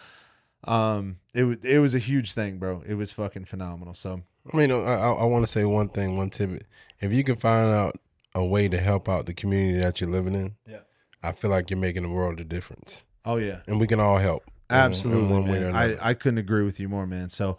[0.64, 2.82] um it was it was a huge thing, bro.
[2.86, 3.94] It was fucking phenomenal.
[3.94, 6.66] So I mean, I, I, want to say one thing, one tidbit.
[7.00, 7.96] If you can find out
[8.34, 10.78] a way to help out the community that you're living in, Yeah.
[11.22, 13.60] I feel like you're making a world of difference, Oh yeah.
[13.68, 14.44] and we can all help.
[14.68, 15.98] in Absolutely, one way or another.
[16.00, 17.30] I, I couldn't agree with you more, man.
[17.30, 17.56] So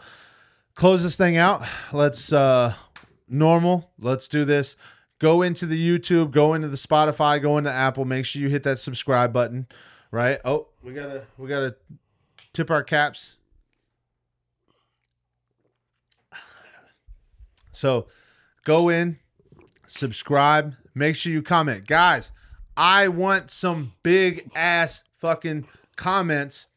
[0.76, 1.64] close this thing out.
[1.92, 2.74] Let's uh
[3.28, 3.92] normal.
[4.00, 4.76] Let's do this.
[5.20, 8.06] Go into the YouTube, go into the Spotify, go into Apple.
[8.06, 9.68] Make sure you hit that subscribe button.
[10.12, 10.40] Right?
[10.44, 11.76] Oh, we gotta we gotta
[12.54, 13.38] tip our caps.
[17.72, 18.08] So
[18.64, 19.18] go in,
[19.88, 21.88] subscribe, make sure you comment.
[21.88, 22.32] Guys,
[22.78, 26.68] I want some big ass fucking comments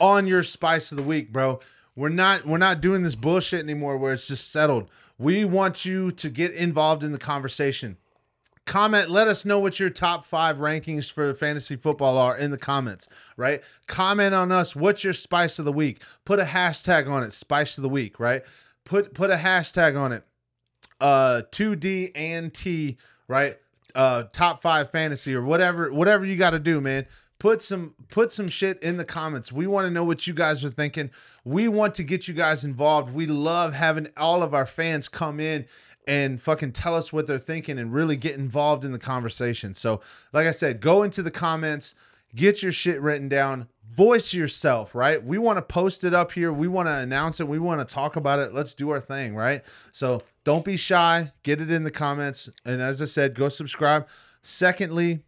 [0.00, 1.60] on your spice of the week, bro.
[1.98, 4.88] We're not we're not doing this bullshit anymore where it's just settled.
[5.18, 7.96] We want you to get involved in the conversation.
[8.66, 12.58] Comment, let us know what your top five rankings for fantasy football are in the
[12.58, 13.64] comments, right?
[13.88, 14.76] Comment on us.
[14.76, 16.00] What's your spice of the week?
[16.24, 18.44] Put a hashtag on it, spice of the week, right?
[18.84, 20.22] Put put a hashtag on it
[21.00, 22.96] uh 2D and T,
[23.26, 23.58] right?
[23.96, 27.06] Uh top 5 fantasy or whatever whatever you got to do, man.
[27.40, 29.50] Put some put some shit in the comments.
[29.50, 31.10] We want to know what you guys are thinking.
[31.48, 33.14] We want to get you guys involved.
[33.14, 35.64] We love having all of our fans come in
[36.06, 39.72] and fucking tell us what they're thinking and really get involved in the conversation.
[39.72, 40.02] So,
[40.34, 41.94] like I said, go into the comments,
[42.36, 45.24] get your shit written down, voice yourself, right?
[45.24, 46.52] We want to post it up here.
[46.52, 47.48] We want to announce it.
[47.48, 48.52] We want to talk about it.
[48.52, 49.62] Let's do our thing, right?
[49.92, 51.32] So, don't be shy.
[51.44, 52.50] Get it in the comments.
[52.66, 54.06] And as I said, go subscribe.
[54.42, 55.20] Secondly,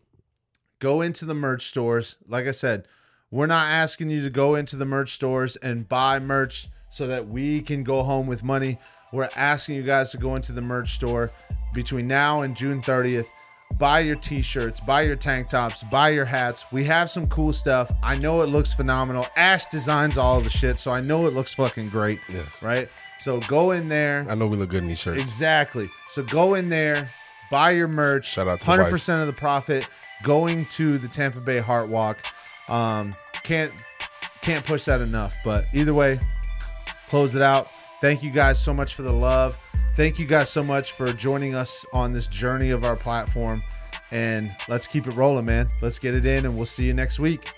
[0.81, 2.16] go into the merch stores.
[2.27, 2.87] Like I said,
[3.31, 7.28] we're not asking you to go into the merch stores and buy merch so that
[7.28, 8.78] we can go home with money.
[9.12, 11.31] We're asking you guys to go into the merch store
[11.72, 13.26] between now and June 30th.
[13.78, 16.64] Buy your t shirts, buy your tank tops, buy your hats.
[16.72, 17.93] We have some cool stuff.
[18.03, 19.26] I know it looks phenomenal.
[19.37, 22.18] Ash designs all of the shit, so I know it looks fucking great.
[22.28, 22.64] Yes.
[22.64, 22.89] Right?
[23.20, 24.26] So go in there.
[24.28, 25.20] I know we look good in these shirts.
[25.20, 25.87] Exactly.
[26.07, 27.12] So go in there,
[27.49, 28.28] buy your merch.
[28.28, 28.93] Shout out to the hundred wife.
[28.93, 29.89] percent of the profit
[30.24, 32.26] going to the Tampa Bay Heart Walk.
[32.71, 33.12] Um,
[33.43, 33.73] can't
[34.43, 35.37] can't push that enough.
[35.45, 36.18] But either way,
[37.09, 37.68] close it out.
[38.01, 39.59] Thank you guys so much for the love.
[39.97, 43.62] Thank you guys so much for joining us on this journey of our platform.
[44.12, 45.68] And let's keep it rolling, man.
[45.83, 47.51] Let's get it in, and we'll see you next week.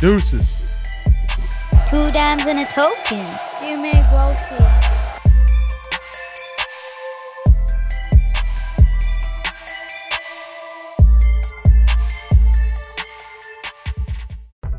[0.00, 0.68] Deuces.
[1.88, 3.26] Two dimes and a token.
[3.64, 4.89] You make wealthy.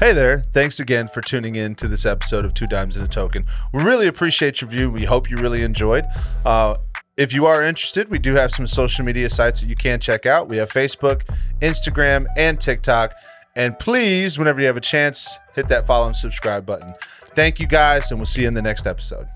[0.01, 0.39] Hey there.
[0.39, 3.45] Thanks again for tuning in to this episode of Two Dimes and a Token.
[3.71, 4.89] We really appreciate your view.
[4.89, 6.05] We hope you really enjoyed.
[6.43, 6.73] Uh,
[7.17, 10.25] if you are interested, we do have some social media sites that you can check
[10.25, 10.49] out.
[10.49, 11.21] We have Facebook,
[11.61, 13.13] Instagram, and TikTok.
[13.55, 16.95] And please, whenever you have a chance, hit that follow and subscribe button.
[17.35, 19.27] Thank you guys, and we'll see you in the next episode.